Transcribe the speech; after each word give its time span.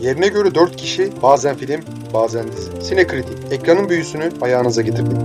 Yerine 0.00 0.28
göre 0.28 0.54
4 0.54 0.76
kişi, 0.76 1.22
bazen 1.22 1.56
film, 1.56 1.80
bazen 2.14 2.52
dizi. 2.52 2.82
Sinekritik, 2.82 3.52
ekranın 3.52 3.88
büyüsünü 3.88 4.30
ayağınıza 4.40 4.82
getirdik. 4.82 5.18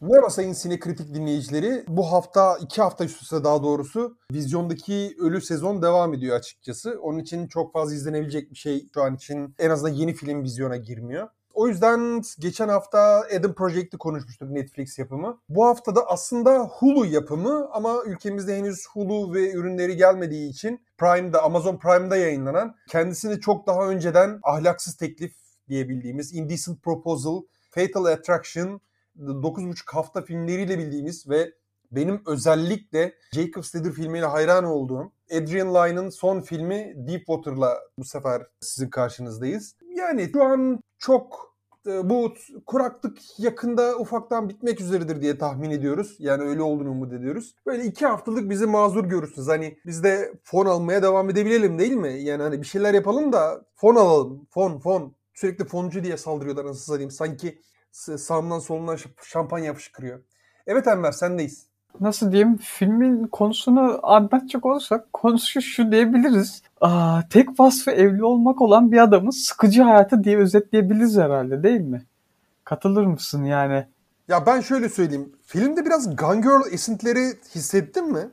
Merhaba 0.00 0.30
sayın 0.30 0.52
Sinekritik 0.52 1.14
dinleyicileri. 1.14 1.84
Bu 1.88 2.12
hafta, 2.12 2.58
iki 2.60 2.82
hafta 2.82 3.04
üst 3.04 3.22
üste 3.22 3.44
daha 3.44 3.62
doğrusu 3.62 4.16
vizyondaki 4.32 5.16
ölü 5.20 5.40
sezon 5.40 5.82
devam 5.82 6.14
ediyor 6.14 6.36
açıkçası. 6.36 6.98
Onun 7.02 7.18
için 7.18 7.48
çok 7.48 7.72
fazla 7.72 7.94
izlenebilecek 7.94 8.50
bir 8.50 8.56
şey 8.56 8.88
şu 8.94 9.02
an 9.02 9.14
için 9.14 9.54
en 9.58 9.70
azından 9.70 9.94
yeni 9.94 10.14
film 10.14 10.42
vizyona 10.42 10.76
girmiyor. 10.76 11.28
O 11.54 11.68
yüzden 11.68 12.22
geçen 12.38 12.68
hafta 12.68 13.24
Adam 13.38 13.54
Project'i 13.54 13.98
konuşmuştuk 13.98 14.50
Netflix 14.50 14.98
yapımı. 14.98 15.40
Bu 15.48 15.66
hafta 15.66 15.96
da 15.96 16.06
aslında 16.06 16.58
Hulu 16.58 17.06
yapımı 17.06 17.68
ama 17.72 18.02
ülkemizde 18.06 18.56
henüz 18.56 18.86
Hulu 18.92 19.34
ve 19.34 19.52
ürünleri 19.52 19.96
gelmediği 19.96 20.50
için 20.50 20.80
Prime'da, 20.98 21.42
Amazon 21.42 21.78
Prime'da 21.78 22.16
yayınlanan 22.16 22.76
kendisini 22.88 23.40
çok 23.40 23.66
daha 23.66 23.88
önceden 23.88 24.40
ahlaksız 24.42 24.96
teklif 24.96 25.34
diyebildiğimiz 25.68 26.34
Indecent 26.34 26.82
Proposal, 26.82 27.42
Fatal 27.70 28.04
Attraction, 28.04 28.80
9,5 29.18 29.92
hafta 29.92 30.22
filmleriyle 30.22 30.78
bildiğimiz 30.78 31.28
ve 31.28 31.52
benim 31.92 32.22
özellikle 32.26 33.14
Jacob 33.32 33.62
Stader 33.62 33.92
filmiyle 33.92 34.26
hayran 34.26 34.64
olduğum 34.64 35.12
Adrian 35.32 35.74
Lyne'ın 35.74 36.10
son 36.10 36.40
filmi 36.40 36.94
Deepwater'la 36.96 37.78
bu 37.98 38.04
sefer 38.04 38.42
sizin 38.60 38.90
karşınızdayız. 38.90 39.74
Yani 39.96 40.30
şu 40.32 40.44
an 40.44 40.82
çok 40.98 41.54
e, 41.86 42.10
bu 42.10 42.34
kuraklık 42.66 43.18
yakında 43.38 43.96
ufaktan 43.98 44.48
bitmek 44.48 44.80
üzeredir 44.80 45.20
diye 45.20 45.38
tahmin 45.38 45.70
ediyoruz. 45.70 46.16
Yani 46.18 46.42
öyle 46.42 46.62
olduğunu 46.62 46.90
umut 46.90 47.12
ediyoruz. 47.12 47.54
Böyle 47.66 47.84
iki 47.84 48.06
haftalık 48.06 48.50
bizi 48.50 48.66
mazur 48.66 49.04
görürsünüz. 49.04 49.48
Hani 49.48 49.78
biz 49.86 50.04
de 50.04 50.32
fon 50.44 50.66
almaya 50.66 51.02
devam 51.02 51.30
edebilelim 51.30 51.78
değil 51.78 51.92
mi? 51.92 52.12
Yani 52.22 52.42
hani 52.42 52.62
bir 52.62 52.66
şeyler 52.66 52.94
yapalım 52.94 53.32
da 53.32 53.64
fon 53.74 53.96
alalım. 53.96 54.46
Fon, 54.50 54.78
fon. 54.78 55.14
Sürekli 55.34 55.64
foncu 55.64 56.04
diye 56.04 56.16
saldırıyorlar 56.16 56.66
nasıl 56.66 56.80
satayım. 56.80 57.10
Sanki 57.10 57.62
sağımdan 58.18 58.58
solundan 58.58 58.98
şampanya 59.22 59.74
fışkırıyor. 59.74 60.22
Evet 60.66 60.86
Enver 60.86 61.12
sendeyiz 61.12 61.68
nasıl 62.00 62.32
diyeyim 62.32 62.56
filmin 62.56 63.26
konusunu 63.26 64.00
anlatacak 64.02 64.66
olursak 64.66 65.12
konusu 65.12 65.62
şu 65.62 65.92
diyebiliriz. 65.92 66.62
Aa, 66.80 67.20
tek 67.30 67.60
vasfı 67.60 67.90
evli 67.90 68.24
olmak 68.24 68.60
olan 68.60 68.92
bir 68.92 68.98
adamın 68.98 69.30
sıkıcı 69.30 69.82
hayatı 69.82 70.24
diye 70.24 70.38
özetleyebiliriz 70.38 71.16
herhalde 71.16 71.62
değil 71.62 71.80
mi? 71.80 72.02
Katılır 72.64 73.06
mısın 73.06 73.44
yani? 73.44 73.86
Ya 74.28 74.46
ben 74.46 74.60
şöyle 74.60 74.88
söyleyeyim. 74.88 75.32
Filmde 75.46 75.86
biraz 75.86 76.16
Gun 76.16 76.42
Girl 76.42 76.72
esintileri 76.72 77.34
hissettin 77.54 78.12
mi? 78.12 78.30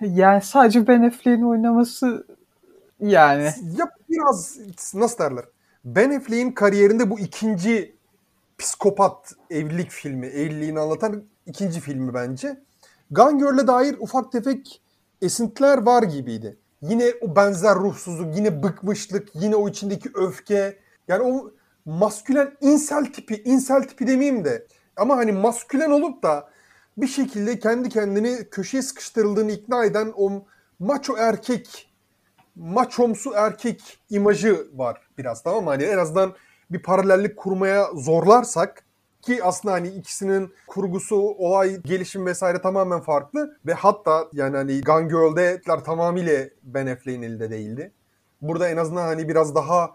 Yani 0.00 0.42
sadece 0.42 0.86
Ben 0.86 1.02
Affleck'in 1.02 1.42
oynaması 1.42 2.26
yani. 3.00 3.50
Ya 3.78 3.90
biraz 4.10 4.58
nasıl 4.94 5.18
derler? 5.18 5.44
Ben 5.84 6.10
Affleck'in 6.10 6.52
kariyerinde 6.52 7.10
bu 7.10 7.18
ikinci 7.18 7.96
psikopat 8.58 9.34
evlilik 9.50 9.90
filmi, 9.90 10.26
evliliğini 10.26 10.80
anlatan 10.80 11.22
ikinci 11.46 11.80
filmi 11.80 12.14
bence. 12.14 12.60
Gun 13.10 13.38
Girl'e 13.38 13.66
dair 13.66 13.96
ufak 14.00 14.32
tefek 14.32 14.82
esintiler 15.22 15.78
var 15.78 16.02
gibiydi. 16.02 16.56
Yine 16.82 17.12
o 17.20 17.36
benzer 17.36 17.74
ruhsuzluk, 17.74 18.36
yine 18.36 18.62
bıkmışlık, 18.62 19.28
yine 19.34 19.56
o 19.56 19.68
içindeki 19.68 20.10
öfke. 20.14 20.78
Yani 21.08 21.22
o 21.22 21.50
maskülen 21.84 22.52
insel 22.60 23.04
tipi, 23.12 23.42
insel 23.44 23.82
tipi 23.82 24.06
demeyeyim 24.06 24.44
de 24.44 24.66
ama 24.96 25.16
hani 25.16 25.32
maskülen 25.32 25.90
olup 25.90 26.22
da 26.22 26.48
bir 26.96 27.06
şekilde 27.06 27.58
kendi 27.58 27.88
kendini 27.88 28.50
köşeye 28.50 28.82
sıkıştırıldığını 28.82 29.52
ikna 29.52 29.84
eden 29.84 30.12
o 30.16 30.44
maço 30.78 31.16
erkek, 31.16 31.92
maçomsu 32.56 33.32
erkek 33.36 33.98
imajı 34.10 34.66
var 34.74 35.00
biraz 35.18 35.42
tamam 35.42 35.64
mı? 35.64 35.70
Hani 35.70 35.82
en 35.82 35.98
azından 35.98 36.34
bir 36.70 36.82
paralellik 36.82 37.36
kurmaya 37.36 37.86
zorlarsak 37.94 38.85
ki 39.26 39.44
aslında 39.44 39.74
hani 39.74 39.88
ikisinin 39.88 40.54
kurgusu, 40.66 41.16
olay, 41.16 41.76
gelişim 41.82 42.26
vesaire 42.26 42.60
tamamen 42.60 43.00
farklı. 43.00 43.56
Ve 43.66 43.74
hatta 43.74 44.28
yani 44.32 44.56
hani 44.56 44.80
Gun 44.80 45.08
Girl'de 45.08 45.60
tamamıyla 45.84 46.44
Ben 46.62 46.86
Affleck'in 46.86 47.22
elinde 47.22 47.50
değildi. 47.50 47.92
Burada 48.42 48.68
en 48.68 48.76
azından 48.76 49.02
hani 49.02 49.28
biraz 49.28 49.54
daha 49.54 49.90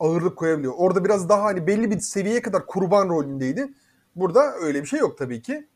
ağırlık 0.00 0.36
koyabiliyor. 0.36 0.74
Orada 0.76 1.04
biraz 1.04 1.28
daha 1.28 1.44
hani 1.44 1.66
belli 1.66 1.90
bir 1.90 2.00
seviyeye 2.00 2.42
kadar 2.42 2.66
kurban 2.66 3.08
rolündeydi. 3.08 3.68
Burada 4.16 4.54
öyle 4.54 4.82
bir 4.82 4.86
şey 4.86 5.00
yok 5.00 5.18
tabii 5.18 5.42
ki. 5.42 5.68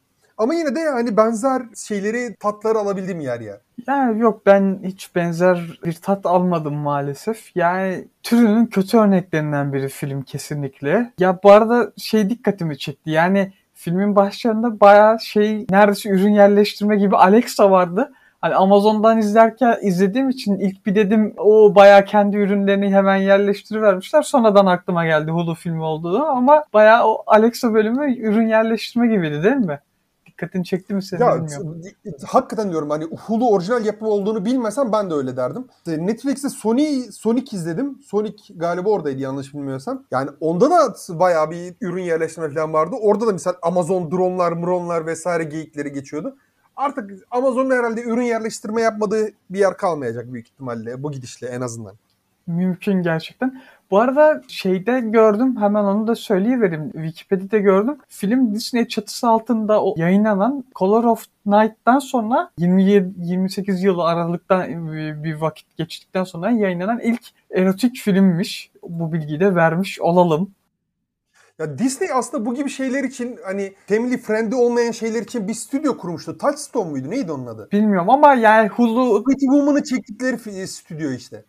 Ama 0.43 0.55
yine 0.55 0.75
de 0.75 0.89
hani 0.89 1.17
benzer 1.17 1.63
şeyleri, 1.77 2.37
tatları 2.41 2.79
alabildim 2.79 3.21
yer 3.21 3.41
yer. 3.41 3.59
Yani 3.87 4.21
yok 4.21 4.47
ben 4.47 4.81
hiç 4.85 5.15
benzer 5.15 5.79
bir 5.85 5.93
tat 5.93 6.27
almadım 6.27 6.75
maalesef. 6.75 7.57
Yani 7.57 8.05
türünün 8.23 8.67
kötü 8.67 8.99
örneklerinden 8.99 9.73
biri 9.73 9.89
film 9.89 10.23
kesinlikle. 10.23 11.13
Ya 11.19 11.39
bu 11.45 11.51
arada 11.51 11.93
şey 11.97 12.31
dikkatimi 12.31 12.79
çekti. 12.79 13.11
Yani 13.11 13.53
filmin 13.75 14.17
başlarında 14.17 14.81
bayağı 14.81 15.21
şey 15.21 15.67
neredeyse 15.71 16.09
ürün 16.09 16.33
yerleştirme 16.33 16.97
gibi 16.97 17.17
Alexa 17.17 17.71
vardı. 17.71 18.13
Hani 18.41 18.55
Amazon'dan 18.55 19.19
izlerken 19.19 19.77
izlediğim 19.83 20.29
için 20.29 20.59
ilk 20.59 20.87
bir 20.87 20.95
dedim 20.95 21.35
o 21.37 21.75
bayağı 21.75 22.05
kendi 22.05 22.37
ürünlerini 22.37 22.95
hemen 22.95 23.17
yerleştirivermişler. 23.17 24.23
Sonradan 24.23 24.67
aklıma 24.67 25.07
geldi 25.07 25.31
Hulu 25.31 25.55
filmi 25.55 25.83
olduğu 25.83 26.25
ama 26.25 26.65
bayağı 26.73 27.07
o 27.07 27.23
Alexa 27.27 27.75
bölümü 27.75 28.17
ürün 28.19 28.49
yerleştirme 28.49 29.07
gibiydi 29.07 29.43
değil 29.43 29.57
mi? 29.57 29.81
Dikkatini 30.33 30.65
çekti 30.65 30.95
mi 30.95 31.03
senin 31.03 31.21
ya, 31.21 31.37
bilmiyorum. 31.37 31.83
Hakikaten 32.27 32.71
diyorum 32.71 32.91
hani 32.91 33.05
Hulu 33.05 33.51
orijinal 33.51 33.85
yapımı 33.85 34.11
olduğunu 34.11 34.45
bilmesem 34.45 34.93
ben 34.93 35.11
de 35.11 35.15
öyle 35.15 35.37
derdim. 35.37 35.67
Netflix'te 35.87 36.49
Sony 36.49 37.03
Sonic 37.13 37.57
izledim. 37.57 37.99
Sonic 38.03 38.55
galiba 38.57 38.91
oradaydı 38.91 39.21
yanlış 39.21 39.55
bilmiyorsam. 39.55 40.05
Yani 40.11 40.31
onda 40.41 40.71
da 40.71 40.95
bayağı 41.09 41.51
bir 41.51 41.75
ürün 41.81 42.03
yerleştirme 42.03 42.51
falan 42.51 42.73
vardı. 42.73 42.97
Orada 43.01 43.27
da 43.27 43.33
mesela 43.33 43.57
Amazon 43.63 44.11
dronlar, 44.11 44.53
mronlar 44.53 45.07
vesaire 45.07 45.45
geyikleri 45.45 45.93
geçiyordu. 45.93 46.37
Artık 46.77 47.11
Amazon'un 47.31 47.71
herhalde 47.71 48.03
ürün 48.03 48.23
yerleştirme 48.23 48.83
yapmadığı 48.83 49.29
bir 49.51 49.59
yer 49.59 49.77
kalmayacak 49.77 50.33
büyük 50.33 50.49
ihtimalle 50.49 51.03
bu 51.03 51.13
gidişle 51.13 51.47
en 51.47 51.61
azından. 51.61 51.95
Mümkün 52.47 53.03
gerçekten. 53.03 53.63
Bu 53.93 54.01
arada 54.01 54.43
şeyde 54.49 55.01
gördüm 55.01 55.57
hemen 55.61 55.85
onu 55.85 56.07
da 56.07 56.15
söyleyivereyim. 56.15 56.91
Wikipedia'da 56.93 57.59
gördüm. 57.59 57.99
Film 58.09 58.55
Disney 58.55 58.89
çatısı 58.89 59.29
altında 59.29 59.85
o 59.85 59.95
yayınlanan 59.97 60.65
Color 60.75 61.05
of 61.05 61.25
Night'tan 61.47 61.99
sonra 61.99 62.51
27 62.59 63.13
28 63.19 63.83
yıl 63.83 63.99
aralıktan 63.99 64.93
bir 65.25 65.35
vakit 65.35 65.77
geçtikten 65.77 66.25
sonra 66.25 66.51
yayınlanan 66.51 67.01
ilk 67.01 67.23
erotik 67.51 67.97
filmmiş. 67.97 68.71
Bu 68.83 69.13
bilgiyi 69.13 69.41
de 69.41 69.55
vermiş 69.55 70.01
olalım. 70.01 70.51
Ya 71.59 71.79
Disney 71.79 72.09
aslında 72.15 72.47
bu 72.47 72.55
gibi 72.55 72.71
şeyler 72.71 73.05
için 73.05 73.39
hani 73.45 73.73
family 73.87 74.19
friendly 74.19 74.55
olmayan 74.55 74.93
şeyler 74.93 75.23
için 75.23 75.49
bir 75.49 75.55
stüdyo 75.55 75.99
kurmuştu. 75.99 76.39
Touchstone 76.39 76.91
muydu? 76.91 77.11
Neydi 77.11 77.33
onun 77.33 77.47
adı? 77.47 77.69
Bilmiyorum 77.73 78.11
ama 78.11 78.35
yani 78.35 78.69
Hulu... 78.69 79.25
Pretty 79.25 79.47
Woman'ı 79.47 79.83
çektikleri 79.83 80.69
stüdyo 80.69 81.11
işte. 81.11 81.45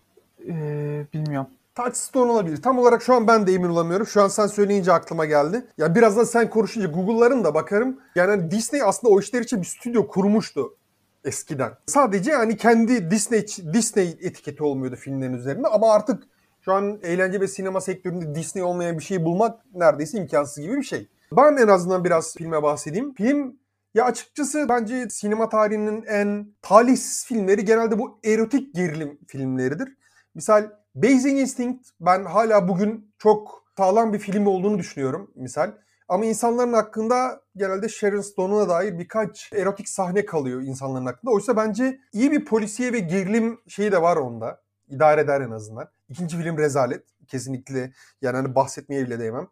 Ee, 0.49 1.05
bilmiyorum. 1.13 1.47
Touchstone 1.75 2.31
olabilir. 2.31 2.61
Tam 2.61 2.79
olarak 2.79 3.03
şu 3.03 3.13
an 3.13 3.27
ben 3.27 3.47
de 3.47 3.53
emin 3.53 3.69
olamıyorum. 3.69 4.07
Şu 4.07 4.21
an 4.21 4.27
sen 4.27 4.47
söyleyince 4.47 4.93
aklıma 4.93 5.25
geldi. 5.25 5.65
Ya 5.77 5.95
birazdan 5.95 6.23
sen 6.23 6.49
konuşunca 6.49 6.87
Google'larım 6.87 7.43
da 7.43 7.53
bakarım. 7.53 7.99
Yani 8.15 8.29
hani 8.29 8.51
Disney 8.51 8.81
aslında 8.83 9.13
o 9.13 9.19
işler 9.19 9.41
için 9.41 9.61
bir 9.61 9.65
stüdyo 9.65 10.07
kurmuştu 10.07 10.77
eskiden. 11.25 11.71
Sadece 11.87 12.31
hani 12.31 12.57
kendi 12.57 13.11
Disney 13.11 13.45
Disney 13.73 14.17
etiketi 14.21 14.63
olmuyordu 14.63 14.95
filmlerin 14.95 15.33
üzerinde 15.33 15.67
ama 15.67 15.93
artık 15.93 16.23
şu 16.61 16.73
an 16.73 16.99
eğlence 17.03 17.41
ve 17.41 17.47
sinema 17.47 17.81
sektöründe 17.81 18.35
Disney 18.35 18.63
olmayan 18.63 18.97
bir 18.97 19.03
şey 19.03 19.25
bulmak 19.25 19.59
neredeyse 19.73 20.17
imkansız 20.17 20.63
gibi 20.63 20.77
bir 20.77 20.83
şey. 20.83 21.07
Ben 21.31 21.57
en 21.57 21.67
azından 21.67 22.03
biraz 22.03 22.35
filme 22.35 22.63
bahsedeyim. 22.63 23.13
Film 23.13 23.55
ya 23.93 24.05
açıkçası 24.05 24.65
bence 24.69 25.09
sinema 25.09 25.49
tarihinin 25.49 26.03
en 26.03 26.47
talihsiz 26.61 27.25
filmleri 27.25 27.65
genelde 27.65 27.99
bu 27.99 28.19
erotik 28.25 28.75
gerilim 28.75 29.19
filmleridir. 29.27 29.97
Misal 30.35 30.69
Basic 30.95 31.41
Instinct 31.41 31.89
ben 31.99 32.25
hala 32.25 32.67
bugün 32.67 33.13
çok 33.17 33.63
sağlam 33.77 34.13
bir 34.13 34.19
film 34.19 34.47
olduğunu 34.47 34.77
düşünüyorum 34.77 35.31
misal. 35.35 35.71
Ama 36.07 36.25
insanların 36.25 36.73
hakkında 36.73 37.41
genelde 37.55 37.89
Sharon 37.89 38.21
Stone'a 38.21 38.69
dair 38.69 38.99
birkaç 38.99 39.53
erotik 39.53 39.89
sahne 39.89 40.25
kalıyor 40.25 40.61
insanların 40.61 41.05
hakkında. 41.05 41.31
Oysa 41.31 41.57
bence 41.57 41.99
iyi 42.13 42.31
bir 42.31 42.45
polisiye 42.45 42.93
ve 42.93 42.99
gerilim 42.99 43.59
şeyi 43.67 43.91
de 43.91 44.01
var 44.01 44.17
onda. 44.17 44.61
İdare 44.87 45.21
eder 45.21 45.41
en 45.41 45.51
azından. 45.51 45.89
İkinci 46.09 46.37
film 46.37 46.57
rezalet. 46.57 47.03
Kesinlikle 47.27 47.93
yani 48.21 48.35
hani 48.35 48.55
bahsetmeye 48.55 49.05
bile 49.05 49.19
değmem. 49.19 49.47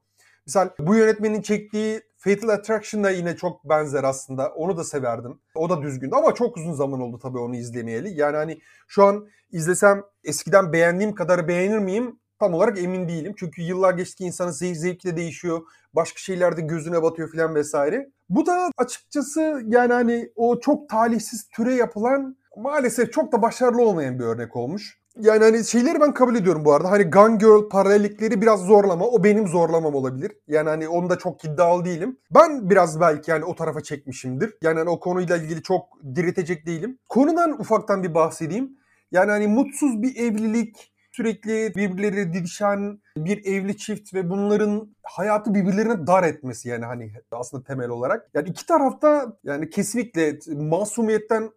Misal 0.45 0.69
bu 0.79 0.95
yönetmenin 0.95 1.41
çektiği 1.41 2.01
Fatal 2.17 2.49
Attraction 2.49 3.03
da 3.03 3.09
yine 3.09 3.35
çok 3.35 3.69
benzer 3.69 4.03
aslında. 4.03 4.49
Onu 4.49 4.77
da 4.77 4.83
severdim. 4.83 5.39
O 5.55 5.69
da 5.69 5.81
düzgündü 5.81 6.15
ama 6.15 6.35
çok 6.35 6.57
uzun 6.57 6.73
zaman 6.73 7.01
oldu 7.01 7.19
tabii 7.21 7.39
onu 7.39 7.55
izlemeyeli. 7.55 8.19
Yani 8.19 8.35
hani 8.35 8.59
şu 8.88 9.03
an 9.03 9.27
izlesem 9.51 10.03
eskiden 10.23 10.73
beğendiğim 10.73 11.15
kadar 11.15 11.47
beğenir 11.47 11.79
miyim? 11.79 12.21
tam 12.41 12.53
olarak 12.53 12.79
emin 12.79 13.07
değilim. 13.07 13.33
Çünkü 13.38 13.61
yıllar 13.61 13.93
geçtikçe 13.93 14.25
insanın 14.25 14.51
zevk 14.51 14.77
zevki 14.77 15.07
de 15.07 15.17
değişiyor. 15.17 15.61
Başka 15.93 16.19
şeyler 16.19 16.57
de 16.57 16.61
gözüne 16.61 17.03
batıyor 17.03 17.29
filan 17.29 17.55
vesaire. 17.55 18.09
Bu 18.29 18.45
da 18.45 18.69
açıkçası 18.77 19.61
yani 19.67 19.93
hani 19.93 20.31
o 20.35 20.59
çok 20.59 20.89
talihsiz 20.89 21.47
türe 21.49 21.73
yapılan 21.73 22.38
maalesef 22.57 23.13
çok 23.13 23.31
da 23.31 23.41
başarılı 23.41 23.81
olmayan 23.81 24.19
bir 24.19 24.23
örnek 24.23 24.55
olmuş. 24.55 25.00
Yani 25.19 25.43
hani 25.43 25.65
şeyleri 25.65 26.01
ben 26.01 26.13
kabul 26.13 26.35
ediyorum 26.35 26.65
bu 26.65 26.73
arada. 26.73 26.91
Hani 26.91 27.03
Gun 27.03 27.37
Girl 27.37 27.69
paralellikleri 27.69 28.41
biraz 28.41 28.59
zorlama. 28.65 29.05
O 29.05 29.23
benim 29.23 29.47
zorlamam 29.47 29.95
olabilir. 29.95 30.31
Yani 30.47 30.69
hani 30.69 30.89
onda 30.89 31.17
çok 31.17 31.45
iddialı 31.45 31.85
değilim. 31.85 32.17
Ben 32.31 32.69
biraz 32.69 33.01
belki 33.01 33.31
yani 33.31 33.45
o 33.45 33.55
tarafa 33.55 33.81
çekmişimdir. 33.83 34.57
Yani 34.61 34.79
hani 34.79 34.89
o 34.89 34.99
konuyla 34.99 35.37
ilgili 35.37 35.63
çok 35.63 35.83
diretecek 36.15 36.65
değilim. 36.65 36.99
Konudan 37.09 37.61
ufaktan 37.61 38.03
bir 38.03 38.13
bahsedeyim. 38.13 38.77
Yani 39.11 39.31
hani 39.31 39.47
mutsuz 39.47 40.01
bir 40.01 40.15
evlilik, 40.15 40.93
sürekli 41.11 41.75
birbirleri 41.75 42.33
didişen 42.33 43.01
bir 43.17 43.45
evli 43.45 43.77
çift 43.77 44.13
ve 44.13 44.29
bunların 44.29 44.95
hayatı 45.03 45.53
birbirlerine 45.53 46.07
dar 46.07 46.23
etmesi 46.23 46.69
yani 46.69 46.85
hani 46.85 47.11
aslında 47.31 47.63
temel 47.63 47.89
olarak. 47.89 48.29
Yani 48.33 48.49
iki 48.49 48.65
tarafta 48.65 49.37
yani 49.43 49.69
kesinlikle 49.69 50.39
masumiyetten 50.47 51.49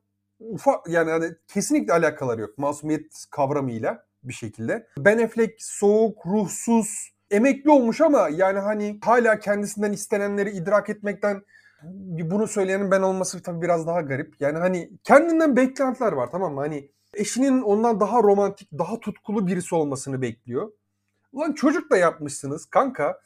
ufak 0.51 0.89
yani 0.89 1.11
hani 1.11 1.27
kesinlikle 1.49 1.93
alakaları 1.93 2.41
yok 2.41 2.59
masumiyet 2.59 3.25
kavramıyla 3.31 4.05
bir 4.23 4.33
şekilde. 4.33 4.87
Ben 4.99 5.19
Affleck 5.19 5.55
soğuk, 5.59 6.27
ruhsuz, 6.27 7.15
emekli 7.31 7.71
olmuş 7.71 8.01
ama 8.01 8.29
yani 8.29 8.59
hani 8.59 8.99
hala 9.05 9.39
kendisinden 9.39 9.93
istenenleri 9.93 10.51
idrak 10.51 10.91
etmekten 10.91 11.43
bunu 12.31 12.47
söyleyenin 12.47 12.91
ben 12.91 13.03
olması 13.03 13.43
tabii 13.43 13.63
biraz 13.63 13.87
daha 13.87 14.01
garip. 14.01 14.35
Yani 14.41 14.59
hani 14.59 14.91
kendinden 15.05 15.57
beklentiler 15.57 16.13
var 16.13 16.31
tamam 16.31 16.55
mı? 16.55 16.61
Hani 16.61 16.91
eşinin 17.15 17.63
ondan 17.63 18.01
daha 18.01 18.23
romantik, 18.23 18.73
daha 18.79 19.01
tutkulu 19.01 19.47
birisi 19.47 19.75
olmasını 19.75 20.23
bekliyor. 20.23 20.73
Ulan 21.33 21.53
çocuk 21.53 21.91
da 21.91 21.97
yapmışsınız 21.97 22.67
kanka. 22.67 23.21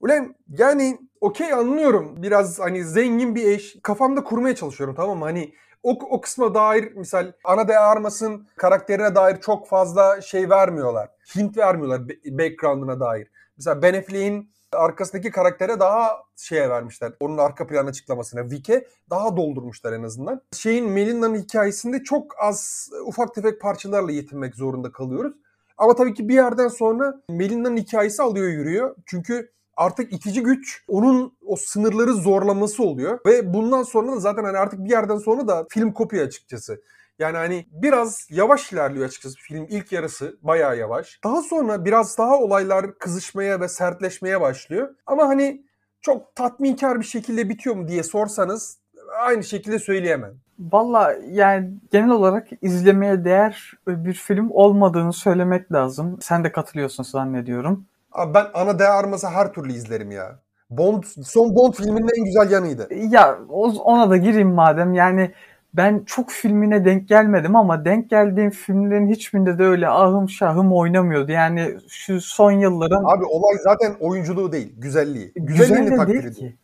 Ulan 0.00 0.34
yani 0.48 0.98
okey 1.20 1.52
anlıyorum. 1.52 2.22
Biraz 2.22 2.58
hani 2.58 2.84
zengin 2.84 3.34
bir 3.34 3.44
eş. 3.44 3.76
Kafamda 3.82 4.24
kurmaya 4.24 4.54
çalışıyorum 4.54 4.94
tamam 4.94 5.18
mı? 5.18 5.24
Hani 5.24 5.54
o, 5.84 5.90
o 5.90 6.20
kısma 6.20 6.54
dair 6.54 6.92
misal 6.94 7.32
Ana 7.44 7.68
de 7.68 7.78
Armas'ın 7.78 8.48
karakterine 8.56 9.14
dair 9.14 9.40
çok 9.40 9.68
fazla 9.68 10.20
şey 10.20 10.50
vermiyorlar. 10.50 11.10
Hint 11.36 11.56
vermiyorlar 11.56 12.02
background'una 12.26 13.00
dair. 13.00 13.28
Mesela 13.56 13.82
Ben 13.82 13.94
Affleck'in 13.94 14.50
arkasındaki 14.72 15.30
karaktere 15.30 15.80
daha 15.80 16.22
şeye 16.36 16.70
vermişler. 16.70 17.12
Onun 17.20 17.38
arka 17.38 17.66
plan 17.66 17.86
açıklamasına. 17.86 18.50
Vic'e 18.50 18.86
daha 19.10 19.36
doldurmuşlar 19.36 19.92
en 19.92 20.02
azından. 20.02 20.42
Şeyin 20.52 20.90
Melinda'nın 20.90 21.36
hikayesinde 21.36 22.02
çok 22.02 22.34
az 22.38 22.90
ufak 23.06 23.34
tefek 23.34 23.60
parçalarla 23.60 24.12
yetinmek 24.12 24.54
zorunda 24.54 24.92
kalıyoruz. 24.92 25.34
Ama 25.78 25.94
tabii 25.94 26.14
ki 26.14 26.28
bir 26.28 26.34
yerden 26.34 26.68
sonra 26.68 27.14
Melinda'nın 27.28 27.76
hikayesi 27.76 28.22
alıyor 28.22 28.48
yürüyor. 28.48 28.96
Çünkü 29.06 29.52
artık 29.76 30.12
itici 30.12 30.42
güç 30.42 30.84
onun 30.88 31.36
o 31.46 31.56
sınırları 31.56 32.14
zorlaması 32.14 32.82
oluyor. 32.82 33.18
Ve 33.26 33.54
bundan 33.54 33.82
sonra 33.82 34.12
da 34.12 34.20
zaten 34.20 34.44
hani 34.44 34.58
artık 34.58 34.84
bir 34.84 34.90
yerden 34.90 35.18
sonra 35.18 35.48
da 35.48 35.66
film 35.70 35.92
kopuyor 35.92 36.26
açıkçası. 36.26 36.80
Yani 37.18 37.36
hani 37.36 37.66
biraz 37.72 38.26
yavaş 38.30 38.72
ilerliyor 38.72 39.06
açıkçası 39.06 39.36
film 39.38 39.66
ilk 39.68 39.92
yarısı 39.92 40.38
bayağı 40.42 40.78
yavaş. 40.78 41.20
Daha 41.24 41.42
sonra 41.42 41.84
biraz 41.84 42.18
daha 42.18 42.38
olaylar 42.38 42.98
kızışmaya 42.98 43.60
ve 43.60 43.68
sertleşmeye 43.68 44.40
başlıyor. 44.40 44.94
Ama 45.06 45.28
hani 45.28 45.64
çok 46.00 46.34
tatminkar 46.34 47.00
bir 47.00 47.04
şekilde 47.04 47.48
bitiyor 47.48 47.76
mu 47.76 47.88
diye 47.88 48.02
sorsanız 48.02 48.78
aynı 49.18 49.44
şekilde 49.44 49.78
söyleyemem. 49.78 50.34
Valla 50.58 51.14
yani 51.30 51.70
genel 51.92 52.10
olarak 52.10 52.48
izlemeye 52.62 53.24
değer 53.24 53.72
bir 53.88 54.12
film 54.12 54.50
olmadığını 54.50 55.12
söylemek 55.12 55.72
lazım. 55.72 56.18
Sen 56.20 56.44
de 56.44 56.52
katılıyorsun 56.52 57.02
zannediyorum. 57.02 57.86
Abi 58.14 58.34
ben 58.34 58.46
Ana 58.54 58.78
de 58.78 58.88
Armas'ı 58.88 59.28
her 59.28 59.52
türlü 59.52 59.72
izlerim 59.72 60.10
ya. 60.10 60.38
Bond, 60.70 61.02
son 61.24 61.56
Bond 61.56 61.74
filminin 61.74 62.18
en 62.18 62.24
güzel 62.24 62.50
yanıydı. 62.50 62.88
Ya 62.94 63.38
ona 63.84 64.10
da 64.10 64.16
gireyim 64.16 64.54
madem. 64.54 64.94
Yani 64.94 65.30
ben 65.74 66.02
çok 66.06 66.30
filmine 66.30 66.84
denk 66.84 67.08
gelmedim 67.08 67.56
ama 67.56 67.84
denk 67.84 68.10
geldiğim 68.10 68.50
filmlerin 68.50 69.08
hiçbirinde 69.08 69.58
de 69.58 69.64
öyle 69.64 69.88
ahım 69.88 70.28
şahım 70.28 70.72
oynamıyordu. 70.72 71.32
Yani 71.32 71.76
şu 71.88 72.20
son 72.20 72.52
yılların... 72.52 73.04
Abi 73.04 73.24
olay 73.24 73.56
zaten 73.64 73.94
oyunculuğu 74.00 74.52
değil, 74.52 74.74
güzelliği. 74.78 75.32
Güzelliğini 75.36 75.84
Güzel 75.84 75.92
de 75.92 75.96
takdir 75.96 76.22
değil 76.22 76.34
ki. 76.34 76.56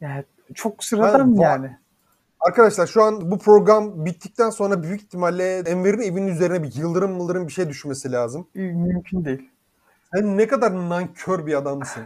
Yani 0.00 0.24
çok 0.54 0.84
sıradan 0.84 1.36
Ben- 1.36 1.40
yani. 1.42 1.76
Arkadaşlar 2.40 2.86
şu 2.86 3.02
an 3.02 3.30
bu 3.30 3.38
program 3.38 4.04
bittikten 4.04 4.50
sonra 4.50 4.82
büyük 4.82 5.02
ihtimalle 5.02 5.58
Enver'in 5.58 6.00
evinin 6.00 6.26
üzerine 6.26 6.62
bir 6.62 6.74
yıldırım 6.74 7.12
mıldırım 7.12 7.46
bir 7.46 7.52
şey 7.52 7.68
düşmesi 7.68 8.12
lazım. 8.12 8.48
Mümkün 8.54 9.24
değil. 9.24 9.50
Sen 10.14 10.36
ne 10.38 10.46
kadar 10.46 10.74
nankör 10.88 11.46
bir 11.46 11.54
adamsın. 11.54 12.02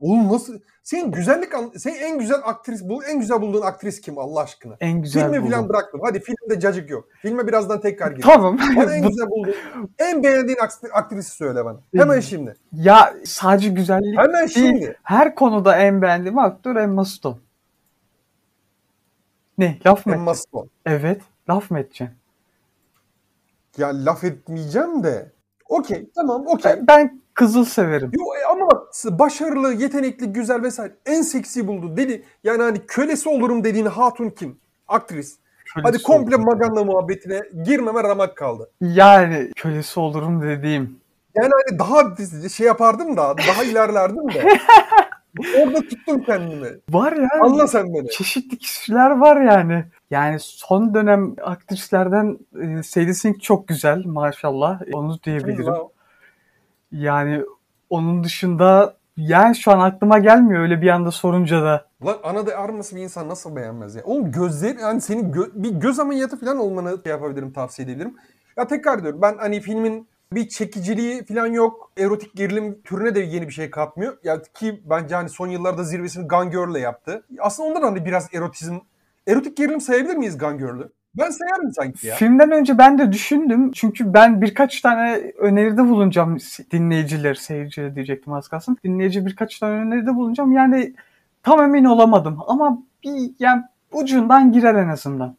Oğlum 0.00 0.32
nasıl? 0.32 0.58
Senin 0.82 1.10
güzellik, 1.12 1.54
an- 1.54 1.72
senin 1.78 1.94
en 2.00 2.18
güzel 2.18 2.38
aktris, 2.44 2.82
bu 2.84 3.04
en 3.04 3.20
güzel 3.20 3.40
bulduğun 3.40 3.62
aktris 3.62 4.00
kim 4.00 4.18
Allah 4.18 4.40
aşkına? 4.40 4.76
En 4.80 5.02
güzel 5.02 5.32
Filmi 5.32 5.50
falan 5.50 5.68
bıraktım. 5.68 6.00
Hadi 6.04 6.20
filmde 6.20 6.60
cacık 6.60 6.90
yok. 6.90 7.08
Filme 7.20 7.46
birazdan 7.46 7.80
tekrar 7.80 8.06
girelim. 8.10 8.22
Tamam. 8.30 8.58
Bana 8.76 8.94
en 8.94 9.02
güzel 9.08 9.26
bulduğun, 9.30 9.54
en 9.98 10.22
beğendiğin 10.22 10.58
akt- 10.58 10.90
aktrisi 10.92 11.30
söyle 11.36 11.64
bana. 11.64 11.78
Hemen 11.94 12.20
şimdi. 12.20 12.56
ya 12.72 13.14
sadece 13.24 13.68
güzellik 13.68 14.18
Hemen 14.18 14.34
değil. 14.34 14.48
şimdi. 14.48 14.98
Her 15.02 15.34
konuda 15.34 15.76
en 15.76 16.02
beğendiğim 16.02 16.38
aktör 16.38 16.76
Emma 16.76 17.04
Stone. 17.04 17.38
Ne? 19.58 19.78
Laf 19.86 20.06
mı? 20.06 20.12
Emma 20.14 20.34
Stone. 20.34 20.68
Evet. 20.86 21.20
Laf 21.50 21.70
mı 21.70 21.78
edeceksin? 21.78 22.10
Ya 23.78 24.04
laf 24.04 24.24
etmeyeceğim 24.24 25.02
de. 25.04 25.32
Okey 25.72 26.10
tamam 26.14 26.46
okey. 26.46 26.72
Ben, 26.72 26.86
ben 26.88 27.20
kızıl 27.34 27.64
severim. 27.64 28.10
Yo, 28.18 28.24
e, 28.40 28.44
ama 28.52 28.70
bak 28.70 28.82
başarılı, 29.04 29.72
yetenekli, 29.72 30.26
güzel 30.26 30.62
vesaire 30.62 30.92
en 31.06 31.22
seksi 31.22 31.66
buldu 31.66 31.96
dedi. 31.96 32.24
Yani 32.44 32.62
hani 32.62 32.86
kölesi 32.86 33.28
olurum 33.28 33.64
dediğin 33.64 33.86
hatun 33.86 34.30
kim? 34.30 34.58
Aktris. 34.88 35.38
Kölesi 35.74 35.88
Hadi 35.88 36.02
komple 36.02 36.36
olurum. 36.36 36.44
Maganda 36.44 36.84
muhabbetine 36.84 37.42
girmeme 37.64 38.02
ramak 38.02 38.36
kaldı. 38.36 38.70
Yani 38.80 39.50
kölesi 39.56 40.00
olurum 40.00 40.42
dediğim. 40.42 41.00
Yani 41.34 41.50
hani 41.66 41.78
daha 41.78 42.48
şey 42.48 42.66
yapardım 42.66 43.16
da 43.16 43.34
daha 43.48 43.64
ilerlerdim 43.64 44.28
de. 44.34 44.58
Orada 45.38 45.80
tuttum 45.80 46.22
kendimi. 46.22 46.68
Var 46.90 47.12
ya. 47.12 47.28
Anla 47.42 47.66
sen 47.66 47.94
beni. 47.94 48.10
Çeşitli 48.10 48.58
kişiler 48.58 49.10
var 49.10 49.40
yani. 49.40 49.84
Yani 50.10 50.36
son 50.40 50.94
dönem 50.94 51.34
aktrislerden 51.42 52.38
e, 52.62 52.82
Sadie 52.82 53.14
Sink 53.14 53.42
çok 53.42 53.68
güzel 53.68 54.02
maşallah. 54.06 54.80
Onu 54.92 55.22
diyebilirim. 55.22 55.74
Yani 56.92 57.42
onun 57.90 58.24
dışında 58.24 58.96
yani 59.16 59.56
şu 59.56 59.72
an 59.72 59.80
aklıma 59.80 60.18
gelmiyor 60.18 60.62
öyle 60.62 60.82
bir 60.82 60.88
anda 60.88 61.10
sorunca 61.10 61.62
da. 61.62 61.86
Lan 62.06 62.16
ana 62.22 62.54
arması 62.54 62.96
bir 62.96 63.00
insan 63.02 63.28
nasıl 63.28 63.56
beğenmez 63.56 63.94
ya? 63.94 64.02
Oğlum 64.04 64.32
gözleri 64.32 64.80
yani 64.80 65.00
senin 65.00 65.32
gö- 65.32 65.50
bir 65.54 65.70
göz 65.70 65.98
ameliyatı 65.98 66.40
falan 66.40 66.58
olmanı 66.58 66.98
şey 67.04 67.10
yapabilirim 67.12 67.52
tavsiye 67.52 67.88
edebilirim. 67.88 68.16
Ya 68.56 68.66
tekrar 68.66 69.02
diyorum 69.02 69.22
ben 69.22 69.36
hani 69.38 69.60
filmin 69.60 70.08
bir 70.34 70.48
çekiciliği 70.48 71.24
falan 71.24 71.46
yok. 71.46 71.92
Erotik 71.98 72.36
gerilim 72.36 72.82
türüne 72.84 73.14
de 73.14 73.20
yeni 73.20 73.48
bir 73.48 73.52
şey 73.52 73.70
katmıyor. 73.70 74.16
Ya 74.24 74.42
ki 74.42 74.82
bence 74.84 75.14
hani 75.14 75.28
son 75.28 75.48
yıllarda 75.48 75.84
zirvesini 75.84 76.28
Gun 76.28 76.50
Girl'le 76.50 76.80
yaptı. 76.80 77.24
Aslında 77.38 77.68
ondan 77.68 77.82
hani 77.82 78.04
biraz 78.04 78.34
erotizm 78.34 78.78
erotik 79.26 79.56
gerilim 79.56 79.80
sayabilir 79.80 80.16
miyiz 80.16 80.38
Gun 80.38 80.58
Girl'ü? 80.58 80.92
Ben 81.18 81.30
sayarım 81.30 81.72
sanki 81.72 82.06
ya. 82.06 82.14
Filmden 82.14 82.50
önce 82.50 82.78
ben 82.78 82.98
de 82.98 83.12
düşündüm. 83.12 83.72
Çünkü 83.72 84.14
ben 84.14 84.42
birkaç 84.42 84.80
tane 84.80 85.32
öneride 85.38 85.88
bulunacağım 85.88 86.38
dinleyiciler, 86.70 87.34
seyirciler 87.34 87.94
diyecektim 87.94 88.32
az 88.32 88.48
kalsın. 88.48 88.76
Dinleyici 88.84 89.26
birkaç 89.26 89.58
tane 89.58 89.74
öneride 89.74 90.14
bulunacağım. 90.14 90.52
Yani 90.52 90.94
tam 91.42 91.62
emin 91.62 91.84
olamadım 91.84 92.38
ama 92.46 92.78
bir 93.04 93.30
yani 93.38 93.62
ucundan 93.92 94.52
girer 94.52 94.74
en 94.74 94.88
azından. 94.88 95.36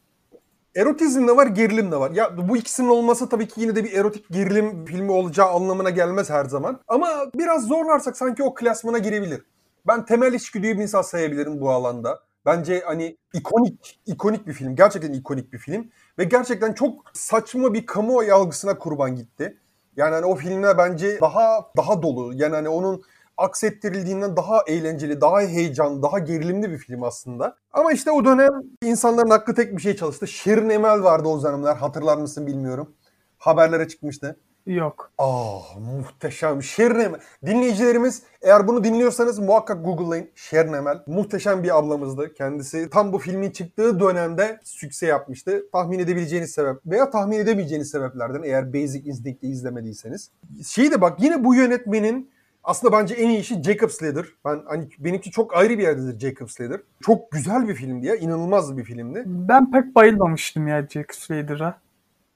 Erotizm 0.76 1.28
de 1.28 1.36
var, 1.36 1.46
gerilim 1.46 1.92
de 1.92 1.96
var. 1.96 2.10
Ya 2.10 2.48
bu 2.48 2.56
ikisinin 2.56 2.88
olması 2.88 3.28
tabii 3.28 3.48
ki 3.48 3.60
yine 3.60 3.76
de 3.76 3.84
bir 3.84 3.92
erotik 3.92 4.26
gerilim 4.30 4.84
filmi 4.84 5.10
olacağı 5.12 5.48
anlamına 5.48 5.90
gelmez 5.90 6.30
her 6.30 6.44
zaman. 6.44 6.80
Ama 6.88 7.08
biraz 7.34 7.66
zorlarsak 7.66 8.16
sanki 8.16 8.42
o 8.42 8.54
klasmana 8.54 8.98
girebilir. 8.98 9.42
Ben 9.86 10.04
temel 10.04 10.32
içgüdüyü 10.32 10.78
bir 10.78 10.82
insan 10.82 11.02
sayabilirim 11.02 11.60
bu 11.60 11.70
alanda. 11.70 12.20
Bence 12.46 12.82
hani 12.86 13.16
ikonik, 13.34 14.00
ikonik 14.06 14.46
bir 14.46 14.52
film. 14.52 14.76
Gerçekten 14.76 15.12
ikonik 15.12 15.52
bir 15.52 15.58
film. 15.58 15.90
Ve 16.18 16.24
gerçekten 16.24 16.72
çok 16.72 17.04
saçma 17.12 17.74
bir 17.74 17.86
kamuoyu 17.86 18.34
algısına 18.34 18.78
kurban 18.78 19.16
gitti. 19.16 19.58
Yani 19.96 20.14
hani 20.14 20.26
o 20.26 20.34
filmler 20.34 20.78
bence 20.78 21.20
daha 21.20 21.70
daha 21.76 22.02
dolu. 22.02 22.32
Yani 22.34 22.54
hani 22.54 22.68
onun 22.68 23.02
aksettirildiğinden 23.36 24.36
daha 24.36 24.62
eğlenceli, 24.66 25.20
daha 25.20 25.40
heyecanlı, 25.40 26.02
daha 26.02 26.18
gerilimli 26.18 26.70
bir 26.70 26.78
film 26.78 27.02
aslında. 27.02 27.56
Ama 27.72 27.92
işte 27.92 28.10
o 28.10 28.24
dönem 28.24 28.50
insanların 28.82 29.30
aklı 29.30 29.54
tek 29.54 29.76
bir 29.76 29.82
şey 29.82 29.96
çalıştı. 29.96 30.26
Şirin 30.26 30.70
Emel 30.70 31.02
vardı 31.02 31.28
o 31.28 31.38
zamanlar. 31.38 31.76
Hatırlar 31.76 32.16
mısın 32.16 32.46
bilmiyorum. 32.46 32.94
Haberlere 33.38 33.88
çıkmıştı. 33.88 34.36
Yok. 34.66 35.12
Ah 35.18 35.76
muhteşem. 35.78 36.62
Şerin 36.62 37.00
Emel. 37.00 37.20
Dinleyicilerimiz 37.46 38.22
eğer 38.42 38.68
bunu 38.68 38.84
dinliyorsanız 38.84 39.38
muhakkak 39.38 39.84
Google'layın. 39.84 40.30
Şerin 40.34 40.72
Emel. 40.72 41.02
Muhteşem 41.06 41.62
bir 41.62 41.78
ablamızdı. 41.78 42.34
Kendisi 42.34 42.90
tam 42.90 43.12
bu 43.12 43.18
filmin 43.18 43.50
çıktığı 43.50 44.00
dönemde 44.00 44.60
sükse 44.64 45.06
yapmıştı. 45.06 45.62
Tahmin 45.72 45.98
edebileceğiniz 45.98 46.50
sebep 46.50 46.76
veya 46.86 47.10
tahmin 47.10 47.38
edemeyeceğiniz 47.38 47.90
sebeplerden 47.90 48.42
eğer 48.42 48.74
Basic 48.74 49.10
Instinct'i 49.10 49.46
izlemediyseniz. 49.46 50.30
Şeyi 50.66 50.90
de 50.90 51.00
bak 51.00 51.22
yine 51.22 51.44
bu 51.44 51.54
yönetmenin 51.54 52.30
aslında 52.64 52.92
bence 52.92 53.14
en 53.14 53.28
iyi 53.28 53.38
işi 53.38 53.62
Jacob 53.62 53.90
Slater. 53.90 54.26
Ben 54.44 54.62
hani 54.66 54.88
benimki 54.98 55.30
çok 55.30 55.56
ayrı 55.56 55.78
bir 55.78 55.82
yerdedir 55.82 56.20
Jacob 56.20 56.48
Slater. 56.48 56.80
Çok 57.02 57.32
güzel 57.32 57.68
bir 57.68 57.74
filmdi 57.74 58.06
ya. 58.06 58.16
inanılmaz 58.16 58.76
bir 58.76 58.84
filmdi. 58.84 59.22
Ben 59.26 59.70
pek 59.70 59.94
bayılmamıştım 59.94 60.68
ya 60.68 60.88
Jack 60.88 61.14
Slater'a. 61.14 61.80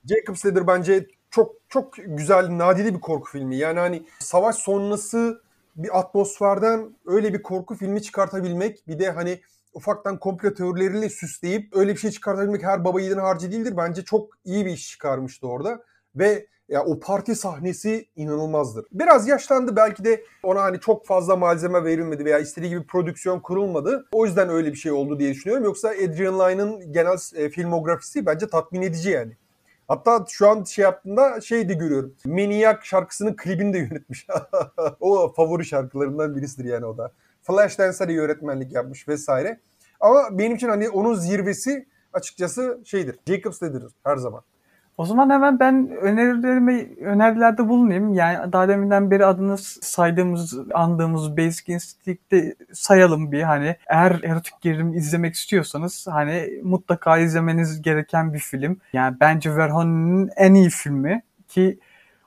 Jacob 0.04 0.36
Slater 0.36 0.66
bence 0.66 1.06
çok 1.30 1.52
çok 1.68 1.94
güzel, 2.06 2.58
nadide 2.58 2.94
bir 2.94 3.00
korku 3.00 3.30
filmi. 3.30 3.56
Yani 3.56 3.78
hani 3.78 4.02
savaş 4.18 4.56
sonrası 4.56 5.42
bir 5.76 5.98
atmosferden 5.98 6.96
öyle 7.06 7.34
bir 7.34 7.42
korku 7.42 7.74
filmi 7.74 8.02
çıkartabilmek 8.02 8.88
bir 8.88 8.98
de 8.98 9.10
hani 9.10 9.40
ufaktan 9.72 10.18
komplo 10.18 10.54
teorileriyle 10.54 11.10
süsleyip 11.10 11.76
öyle 11.76 11.92
bir 11.92 11.98
şey 11.98 12.10
çıkartabilmek 12.10 12.62
her 12.62 12.84
baba 12.84 13.00
yiğidin 13.00 13.18
harcı 13.18 13.52
değildir. 13.52 13.74
Bence 13.76 14.04
çok 14.04 14.38
iyi 14.44 14.66
bir 14.66 14.70
iş 14.70 14.90
çıkarmıştı 14.90 15.48
orada 15.48 15.82
ve 16.16 16.46
ya 16.68 16.84
o 16.84 17.00
parti 17.00 17.34
sahnesi 17.34 18.08
inanılmazdır. 18.16 18.86
Biraz 18.92 19.28
yaşlandı 19.28 19.76
belki 19.76 20.04
de 20.04 20.24
ona 20.42 20.62
hani 20.62 20.80
çok 20.80 21.06
fazla 21.06 21.36
malzeme 21.36 21.84
verilmedi 21.84 22.24
veya 22.24 22.38
istediği 22.38 22.68
gibi 22.68 22.86
prodüksiyon 22.86 23.40
kurulmadı. 23.40 24.06
O 24.12 24.26
yüzden 24.26 24.48
öyle 24.48 24.72
bir 24.72 24.78
şey 24.78 24.92
oldu 24.92 25.18
diye 25.18 25.32
düşünüyorum. 25.32 25.64
Yoksa 25.64 25.88
Adrian 25.88 26.38
Lyne'ın 26.38 26.92
genel 26.92 27.18
e, 27.36 27.48
filmografisi 27.48 28.26
bence 28.26 28.48
tatmin 28.48 28.82
edici 28.82 29.10
yani. 29.10 29.36
Hatta 29.88 30.24
şu 30.28 30.48
an 30.48 30.64
şey 30.64 30.82
yaptığımda 30.82 31.40
şey 31.40 31.68
de 31.68 31.74
görüyorum. 31.74 32.14
Maniac 32.24 32.78
şarkısının 32.82 33.36
klibini 33.36 33.72
de 33.72 33.78
yönetmiş. 33.90 34.26
o 35.00 35.32
favori 35.32 35.64
şarkılarından 35.64 36.36
birisidir 36.36 36.64
yani 36.64 36.86
o 36.86 36.98
da. 36.98 37.12
Flashdance 37.42 38.08
de 38.08 38.12
yönetmenlik 38.12 38.72
yapmış 38.72 39.08
vesaire. 39.08 39.60
Ama 40.00 40.38
benim 40.38 40.56
için 40.56 40.68
hani 40.68 40.88
onun 40.88 41.14
zirvesi 41.14 41.86
açıkçası 42.12 42.80
şeydir. 42.84 43.16
Jacob 43.26 43.52
Slater'dır 43.52 43.92
her 44.04 44.16
zaman. 44.16 44.42
O 44.98 45.04
zaman 45.04 45.30
hemen 45.30 45.60
ben 45.60 45.90
önerilerimi 45.90 46.88
önerilerde 47.00 47.68
bulunayım. 47.68 48.14
Yani 48.14 48.52
daha 48.52 48.68
deminden 48.68 49.10
beri 49.10 49.26
adını 49.26 49.58
saydığımız, 49.58 50.58
andığımız 50.74 51.36
Basic 51.36 51.72
Instinct'te 51.72 52.54
sayalım 52.72 53.32
bir 53.32 53.42
hani 53.42 53.76
eğer 53.86 54.20
erotik 54.22 54.60
gerilim 54.60 54.94
izlemek 54.94 55.34
istiyorsanız 55.34 56.06
hani 56.10 56.60
mutlaka 56.62 57.18
izlemeniz 57.18 57.82
gereken 57.82 58.34
bir 58.34 58.38
film. 58.38 58.80
Yani 58.92 59.16
bence 59.20 59.56
Verhoeven'in 59.56 60.30
en 60.36 60.54
iyi 60.54 60.70
filmi 60.70 61.22
ki 61.48 61.78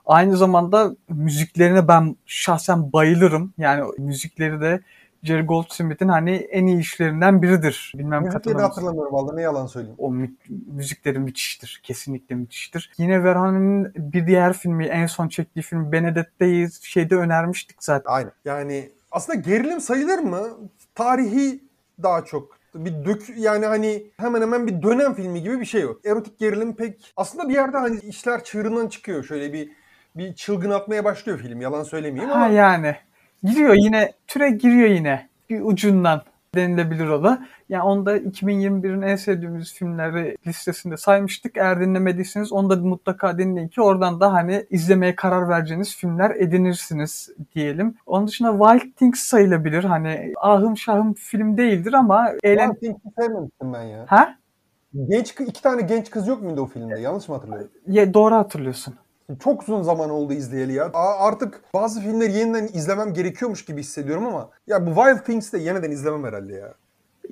aynı 0.06 0.36
zamanda 0.36 0.90
müziklerine 1.08 1.88
ben 1.88 2.16
şahsen 2.26 2.92
bayılırım. 2.92 3.54
Yani 3.58 3.84
müzikleri 3.98 4.60
de 4.60 4.80
Jerry 5.22 5.42
Goldsmith'in 5.42 6.08
hani 6.08 6.34
en 6.34 6.66
iyi 6.66 6.78
işlerinden 6.80 7.42
biridir. 7.42 7.92
Bilmem 7.98 8.22
Müzikleri 8.22 8.58
hatırlamıyorum 8.58 9.12
valla 9.12 9.34
ne 9.34 9.42
yalan 9.42 9.66
söyleyeyim. 9.66 9.96
O 9.98 10.10
mü- 10.10 10.34
müzikleri 10.66 11.18
müthiştir. 11.18 11.80
Kesinlikle 11.82 12.34
müthiştir. 12.34 12.92
Yine 12.98 13.24
Verhoeven'in 13.24 13.92
bir 14.12 14.26
diğer 14.26 14.52
filmi, 14.52 14.84
en 14.86 15.06
son 15.06 15.28
çektiği 15.28 15.62
film 15.62 15.92
Benedette'yi 15.92 16.68
şeyde 16.82 17.16
önermiştik 17.16 17.84
zaten. 17.84 18.12
Aynen. 18.12 18.32
Yani 18.44 18.90
aslında 19.10 19.38
gerilim 19.40 19.80
sayılır 19.80 20.18
mı? 20.18 20.48
Tarihi 20.94 21.64
daha 22.02 22.24
çok 22.24 22.56
bir 22.74 23.04
dök 23.04 23.22
yani 23.36 23.66
hani 23.66 24.06
hemen 24.16 24.40
hemen 24.42 24.66
bir 24.66 24.82
dönem 24.82 25.14
filmi 25.14 25.42
gibi 25.42 25.60
bir 25.60 25.64
şey 25.64 25.86
o. 25.86 25.98
Erotik 26.04 26.38
gerilim 26.38 26.76
pek 26.76 27.12
aslında 27.16 27.48
bir 27.48 27.54
yerde 27.54 27.76
hani 27.78 28.00
işler 28.00 28.44
çığırından 28.44 28.88
çıkıyor. 28.88 29.24
Şöyle 29.24 29.52
bir 29.52 29.68
bir 30.16 30.34
çılgın 30.34 30.70
atmaya 30.70 31.04
başlıyor 31.04 31.38
film. 31.38 31.60
Yalan 31.60 31.82
söylemeyeyim 31.82 32.32
ama. 32.32 32.40
Ha 32.40 32.48
yani. 32.48 32.96
Giriyor 33.42 33.74
yine, 33.74 34.12
türe 34.26 34.50
giriyor 34.50 34.88
yine. 34.88 35.28
Bir 35.50 35.60
ucundan 35.60 36.22
denilebilir 36.54 37.06
o 37.06 37.24
da. 37.24 37.46
Yani 37.68 37.82
onu 37.82 38.06
da 38.06 38.18
2021'in 38.18 39.02
en 39.02 39.16
sevdiğimiz 39.16 39.74
filmleri 39.74 40.36
listesinde 40.46 40.96
saymıştık. 40.96 41.56
Eğer 41.56 41.80
dinlemediyseniz 41.80 42.52
onu 42.52 42.70
da 42.70 42.76
mutlaka 42.76 43.38
dinleyin 43.38 43.68
ki 43.68 43.82
oradan 43.82 44.20
da 44.20 44.32
hani 44.32 44.66
izlemeye 44.70 45.16
karar 45.16 45.48
vereceğiniz 45.48 45.96
filmler 45.96 46.30
edinirsiniz 46.30 47.30
diyelim. 47.54 47.94
Onun 48.06 48.26
dışında 48.26 48.76
Wild 48.76 48.92
Things 48.96 49.20
sayılabilir. 49.20 49.84
Hani 49.84 50.32
ahım 50.40 50.76
şahım 50.76 51.14
film 51.14 51.56
değildir 51.56 51.92
ama 51.92 52.28
eğlen... 52.42 52.70
Wild 52.70 52.80
Things'i 52.80 53.08
sevmemiştim 53.18 53.72
ben 53.72 53.82
ya. 53.82 54.04
Ha? 54.08 54.36
Genç 55.08 55.30
iki 55.30 55.62
tane 55.62 55.82
genç 55.82 56.10
kız 56.10 56.28
yok 56.28 56.42
muydu 56.42 56.60
o 56.60 56.66
filmde? 56.66 57.00
Yanlış 57.00 57.28
mı 57.28 57.34
hatırlıyorum? 57.34 57.68
Ya, 57.86 58.14
doğru 58.14 58.34
hatırlıyorsun. 58.34 58.94
Çok 59.44 59.62
uzun 59.62 59.82
zaman 59.82 60.10
oldu 60.10 60.32
izleyeli 60.32 60.72
ya. 60.72 60.90
Artık 61.18 61.60
bazı 61.74 62.00
filmleri 62.00 62.32
yeniden 62.32 62.64
izlemem 62.64 63.12
gerekiyormuş 63.12 63.64
gibi 63.64 63.80
hissediyorum 63.80 64.26
ama 64.26 64.48
ya 64.66 64.86
bu 64.86 64.94
Wild 64.94 65.24
Things'i 65.24 65.52
de 65.52 65.58
yeniden 65.58 65.90
izlemem 65.90 66.24
herhalde 66.24 66.52
ya. 66.54 66.74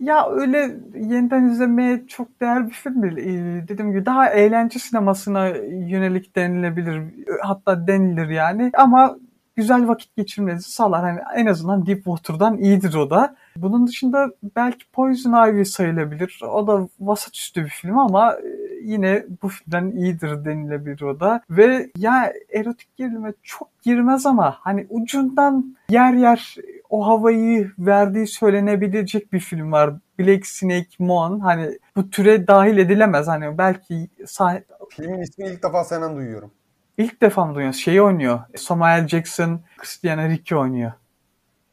Ya 0.01 0.31
öyle 0.31 0.77
yeniden 0.95 1.49
izlemeye 1.49 2.07
çok 2.07 2.41
değer 2.41 2.67
bir 2.67 2.73
film 2.73 3.03
değil. 3.03 3.17
Ee, 3.17 3.69
dediğim 3.69 3.93
gibi 3.93 4.07
daha 4.07 4.31
eğlence 4.31 4.79
sinemasına 4.79 5.47
yönelik 5.89 6.37
denilebilir. 6.37 7.03
Hatta 7.43 7.87
denilir 7.87 8.29
yani. 8.29 8.71
Ama 8.75 9.17
güzel 9.57 9.89
vakit 9.89 10.17
geçirmenizi 10.17 10.71
sağlar. 10.71 11.01
Hani 11.01 11.21
en 11.37 11.47
azından 11.47 11.87
Deepwater'dan 11.87 12.59
iyidir 12.59 12.95
o 12.95 13.11
da. 13.11 13.37
Bunun 13.57 13.87
dışında 13.87 14.27
belki 14.57 14.91
Poison 14.93 15.49
Ivy 15.49 15.65
sayılabilir. 15.65 16.41
O 16.53 16.67
da 16.67 16.89
vasat 17.01 17.37
üstü 17.37 17.65
bir 17.65 17.71
film 17.71 17.99
ama 17.99 18.37
yine 18.83 19.25
bu 19.43 19.49
filmden 19.49 19.91
iyidir 19.91 20.45
denilebilir 20.45 21.01
o 21.03 21.21
da. 21.21 21.41
Ve 21.51 21.91
ya 21.97 22.33
erotik 22.53 22.97
gerilime 22.97 23.33
çok 23.43 23.83
girmez 23.83 24.27
ama 24.27 24.57
hani 24.61 24.87
ucundan 24.91 25.77
yer 25.89 26.13
yer 26.13 26.57
o 26.91 27.07
havayı 27.07 27.73
verdiği 27.79 28.27
söylenebilecek 28.27 29.33
bir 29.33 29.41
film 29.41 29.73
var. 29.73 29.95
Black 30.19 30.47
Snake 30.47 30.89
Moon 30.99 31.41
hani 31.41 31.79
bu 31.97 32.11
türe 32.11 32.47
dahil 32.47 32.79
edilemez. 32.79 33.29
Hani 33.29 33.59
belki 33.59 34.09
sah- 34.21 34.63
Filmin 34.91 35.21
ismini 35.21 35.49
ilk 35.49 35.63
defa 35.63 35.85
senden 35.85 36.17
duyuyorum. 36.17 36.51
İlk 36.99 37.23
defa 37.23 37.47
mı 37.47 37.55
duyuyorsun? 37.55 37.81
Şeyi 37.81 38.03
oynuyor. 38.03 38.41
Samuel 38.57 39.09
Jackson, 39.09 39.61
Christiana 39.79 40.29
Ricci 40.29 40.57
oynuyor. 40.57 40.93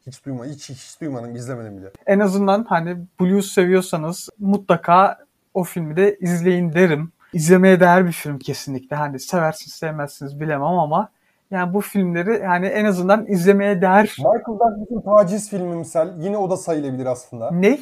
Hiç 0.08 0.26
duymadım, 0.26 0.52
hiç, 0.52 0.70
hiç 0.70 1.02
duymadım, 1.02 1.36
izlemedim 1.36 1.78
bile. 1.78 1.92
En 2.06 2.20
azından 2.20 2.64
hani 2.70 2.98
blues 3.20 3.52
seviyorsanız 3.52 4.30
mutlaka 4.40 5.18
o 5.58 5.64
filmi 5.64 5.96
de 5.98 6.18
izleyin 6.20 6.74
derim. 6.74 7.12
İzlemeye 7.34 7.80
değer 7.80 8.06
bir 8.06 8.12
film 8.12 8.40
kesinlikle. 8.40 8.96
Hani 8.96 9.20
seversiniz 9.20 9.74
sevmezsiniz 9.74 10.40
bilemem 10.40 10.64
ama 10.64 11.10
yani 11.52 11.74
bu 11.74 11.82
filmleri 11.82 12.44
yani 12.44 12.66
en 12.66 12.86
azından 12.86 13.26
izlemeye 13.28 13.82
değer. 13.82 14.16
Michael 14.18 14.60
Douglas'ın 14.60 15.02
taciz 15.02 15.50
filmi 15.50 15.76
misal 15.76 16.20
yine 16.20 16.38
o 16.38 16.50
da 16.50 16.58
sayılabilir 16.58 17.06
aslında. 17.06 17.52
Ne? 17.52 17.80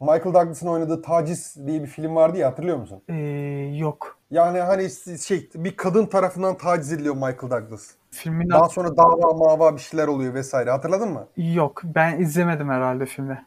Michael 0.00 0.34
Douglas'ın 0.34 0.66
oynadığı 0.66 1.02
Taciz 1.02 1.56
diye 1.66 1.82
bir 1.82 1.86
film 1.86 2.16
vardı 2.16 2.38
ya 2.38 2.48
hatırlıyor 2.48 2.76
musun? 2.76 3.02
Ee, 3.08 3.14
yok. 3.76 4.18
Yani 4.30 4.58
hani 4.58 4.90
şey 5.18 5.50
bir 5.54 5.76
kadın 5.76 6.06
tarafından 6.06 6.56
taciz 6.56 6.92
ediliyor 6.92 7.14
Michael 7.14 7.50
Douglas. 7.50 7.90
Filmin 8.10 8.50
Daha 8.50 8.68
sonra 8.68 8.96
dava 8.96 9.32
mava 9.32 9.76
bir 9.76 9.80
şeyler 9.80 10.08
oluyor 10.08 10.34
vesaire 10.34 10.70
hatırladın 10.70 11.08
mı? 11.08 11.26
Yok 11.36 11.82
ben 11.84 12.20
izlemedim 12.20 12.68
herhalde 12.68 13.06
filmi. 13.06 13.46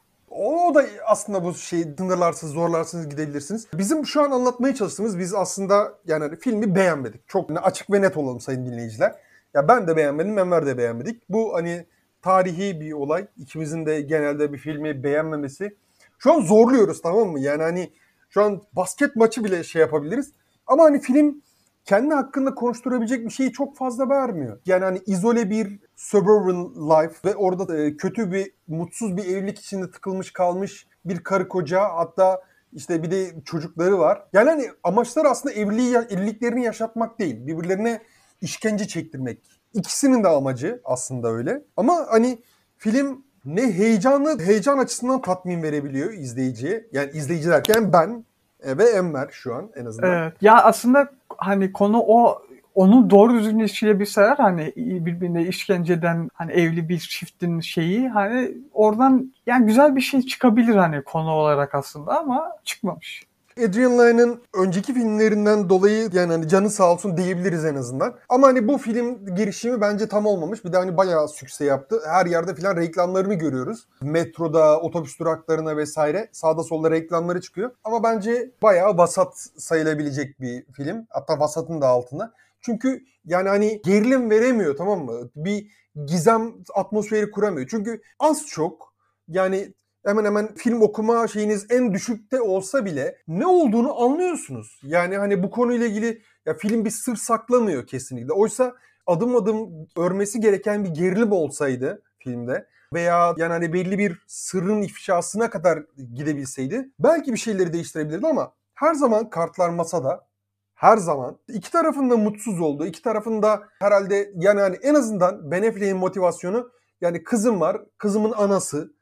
O 0.66 0.76
da 0.76 0.86
aslında 1.06 1.44
bu 1.44 1.54
şey 1.54 1.84
sınırlarsız 1.98 2.52
zorlarsız 2.52 3.10
gidebilirsiniz. 3.10 3.68
Bizim 3.74 4.06
şu 4.06 4.22
an 4.22 4.32
anlatmaya 4.32 4.76
çalıştığımız 4.76 5.20
biz 5.20 5.34
aslında 5.34 5.94
yani 6.06 6.24
hani 6.24 6.36
filmi 6.36 6.76
beğenmedik. 6.76 7.28
Çok 7.28 7.50
açık 7.64 7.92
ve 7.92 8.02
net 8.02 8.18
olalım 8.18 8.40
sayın 8.40 8.66
dinleyiciler. 8.66 9.16
Ya 9.54 9.68
ben 9.68 9.88
de 9.88 9.98
beğenmedim, 9.98 10.40
Enver 10.40 10.66
de 10.66 10.78
beğenmedik. 10.78 11.30
Bu 11.30 11.54
hani 11.54 11.86
tarihi 12.22 12.82
bir 12.82 12.92
olay. 12.92 13.28
İkimizin 13.38 13.86
de 13.86 14.02
genelde 14.02 14.54
bir 14.54 14.58
filmi 14.58 15.04
beğenmemesi. 15.04 15.76
Şu 16.20 16.34
an 16.34 16.42
zorluyoruz 16.42 17.02
tamam 17.02 17.30
mı? 17.30 17.40
Yani 17.40 17.64
hani 17.64 17.92
şu 18.30 18.44
an 18.44 18.62
basket 18.74 19.16
maçı 19.16 19.44
bile 19.44 19.64
şey 19.64 19.82
yapabiliriz. 19.82 20.32
Ama 20.68 20.84
hani 20.84 21.02
film 21.02 21.42
kendi 21.86 22.14
hakkında 22.14 22.56
konuşturabilecek 22.56 23.26
bir 23.26 23.32
şeyi 23.32 23.52
çok 23.52 23.78
fazla 23.78 24.10
vermiyor. 24.10 24.60
Yani 24.66 24.84
hani 24.84 25.02
izole 25.06 25.50
bir 25.50 25.80
suburban 25.96 26.90
life 26.90 27.30
ve 27.30 27.36
orada 27.36 27.78
e, 27.78 27.98
kötü 27.98 28.32
bir, 28.32 28.52
mutsuz 28.68 29.18
bir 29.18 29.26
evlilik 29.26 29.60
içinde 29.60 29.92
tıkılmış 29.92 30.32
kalmış 30.34 30.88
bir 31.06 31.24
karı 31.24 31.48
koca 31.48 31.82
hatta 31.82 32.42
işte 32.74 33.04
bir 33.04 33.12
de 33.12 33.44
çocukları 33.46 34.00
var. 34.00 34.24
Yani 34.34 34.50
hani 34.50 34.72
amaçlar 34.84 35.26
aslında 35.26 35.56
evliliği, 35.56 35.96
evliliklerini 35.96 36.64
yaşatmak 36.64 37.20
değil. 37.20 37.48
Birbirlerine 37.48 38.02
işkence 38.42 38.88
çektirmek. 38.88 39.40
İkisinin 39.74 40.24
de 40.24 40.28
amacı 40.28 40.82
aslında 40.84 41.30
öyle. 41.30 41.62
Ama 41.78 42.06
hani 42.10 42.40
film 42.78 43.26
ne 43.46 43.74
heyecanlı, 43.74 44.40
heyecan 44.40 44.78
açısından 44.78 45.22
tatmin 45.22 45.64
verebiliyor 45.64 46.14
izleyiciye. 46.14 46.88
Yani 46.92 47.12
izleyici 47.12 47.50
derken 47.50 47.94
ben 47.94 48.26
e, 48.64 48.78
ve 48.78 48.84
Enver 48.84 49.28
şu 49.32 49.56
an 49.56 49.72
en 49.76 49.86
azından. 49.86 50.14
Evet. 50.14 50.34
Ya 50.42 50.64
aslında 50.64 51.10
hani 51.38 51.72
konu 51.74 52.00
o 52.08 52.42
onu 52.76 53.10
doğru 53.10 53.34
düzgün 53.34 53.60
işleyebilseler 53.60 54.38
hani 54.38 54.74
birbirine 54.76 55.44
işkenceden 55.48 56.30
hani 56.34 56.52
evli 56.52 56.90
bir 56.90 57.00
çiftin 57.00 57.60
şeyi 57.60 58.10
hani 58.10 58.52
oradan 58.74 59.34
yani 59.46 59.66
güzel 59.66 59.96
bir 59.96 60.02
şey 60.02 60.22
çıkabilir 60.22 60.76
hani 60.76 61.04
konu 61.04 61.30
olarak 61.30 61.76
aslında 61.76 62.20
ama 62.20 62.52
çıkmamış. 62.64 63.24
Adrian 63.60 64.00
Lyne'ın 64.00 64.42
önceki 64.54 64.94
filmlerinden 64.94 65.70
dolayı 65.70 66.10
yani 66.14 66.32
hani 66.32 66.48
canı 66.48 66.70
sağ 66.70 66.94
olsun 66.94 67.18
diyebiliriz 67.18 67.66
en 67.66 67.76
azından. 67.76 68.16
Ama 68.30 68.48
hani 68.48 68.68
bu 68.68 68.78
film 68.78 69.36
girişimi 69.36 69.82
bence 69.82 70.08
tam 70.08 70.26
olmamış. 70.26 70.66
Bir 70.66 70.74
de 70.74 70.78
hani 70.78 70.98
bayağı 70.98 71.28
sükse 71.28 71.66
yaptı. 71.66 72.02
Her 72.08 72.26
yerde 72.26 72.56
filan 72.56 72.78
reklamlarını 72.78 73.34
görüyoruz. 73.34 73.88
Metroda, 74.02 74.82
otobüs 74.82 75.20
duraklarına 75.20 75.78
vesaire 75.78 76.30
sağda 76.32 76.64
solda 76.64 76.92
reklamları 76.92 77.42
çıkıyor. 77.42 77.72
Ama 77.84 78.04
bence 78.04 78.52
bayağı 78.62 78.98
vasat 78.98 79.48
sayılabilecek 79.58 80.42
bir 80.42 80.66
film. 80.74 81.08
Hatta 81.10 81.40
vasatın 81.40 81.82
da 81.82 81.88
altında. 81.88 82.34
Çünkü 82.62 83.04
yani 83.26 83.50
hani 83.50 83.82
gerilim 83.86 84.30
veremiyor 84.30 84.78
tamam 84.78 85.06
mı? 85.06 85.30
Bir 85.36 85.68
gizem 86.06 86.54
atmosferi 86.74 87.32
kuramıyor. 87.32 87.68
Çünkü 87.68 88.02
az 88.20 88.46
çok 88.48 88.94
yani 89.28 89.74
hemen 90.06 90.26
hemen 90.26 90.54
film 90.56 90.82
okuma 90.82 91.28
şeyiniz 91.28 91.66
en 91.70 91.94
düşükte 91.94 92.42
olsa 92.42 92.86
bile 92.86 93.18
ne 93.28 93.48
olduğunu 93.48 94.04
anlıyorsunuz. 94.04 94.80
Yani 94.84 95.18
hani 95.18 95.44
bu 95.44 95.52
konuyla 95.52 95.88
ilgili 95.88 96.22
ya 96.46 96.54
film 96.54 96.86
bir 96.86 96.90
sır 96.90 97.16
saklamıyor 97.16 97.88
kesinlikle. 97.88 98.34
Oysa 98.34 98.76
adım 99.08 99.36
adım 99.36 99.88
örmesi 99.98 100.40
gereken 100.40 100.84
bir 100.84 100.90
gerilim 100.90 101.32
olsaydı 101.32 102.04
filmde 102.20 102.68
veya 102.94 103.34
yani 103.38 103.52
hani 103.52 103.74
belli 103.74 104.00
bir 104.00 104.24
sırrın 104.28 104.82
ifşasına 104.82 105.50
kadar 105.50 105.84
gidebilseydi 106.14 106.90
belki 107.00 107.34
bir 107.34 107.38
şeyleri 107.38 107.74
değiştirebilirdi 107.74 108.28
ama 108.28 108.54
her 108.74 108.94
zaman 108.94 109.30
kartlar 109.30 109.70
masada. 109.70 110.28
Her 110.76 110.98
zaman 110.98 111.38
iki 111.48 111.72
tarafın 111.72 112.10
da 112.10 112.18
mutsuz 112.18 112.62
olduğu, 112.62 112.86
iki 112.86 113.02
tarafın 113.02 113.42
da 113.42 113.64
herhalde 113.80 114.32
yani 114.36 114.60
hani 114.62 114.76
en 114.76 114.94
azından 114.94 115.52
Ben 115.52 115.64
Affleck'in 115.64 115.98
motivasyonu 115.98 116.72
yani 117.02 117.24
kızım 117.24 117.62
var, 117.62 117.82
kızımın 117.98 118.32
anası, 118.32 118.94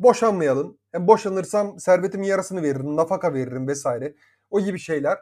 boşanmayalım. 0.00 0.78
Hem 0.92 1.06
boşanırsam 1.06 1.80
servetimin 1.80 2.26
yarısını 2.26 2.62
veririm, 2.62 2.96
nafaka 2.96 3.34
veririm 3.34 3.68
vesaire. 3.68 4.14
O 4.50 4.60
gibi 4.60 4.78
şeyler. 4.78 5.18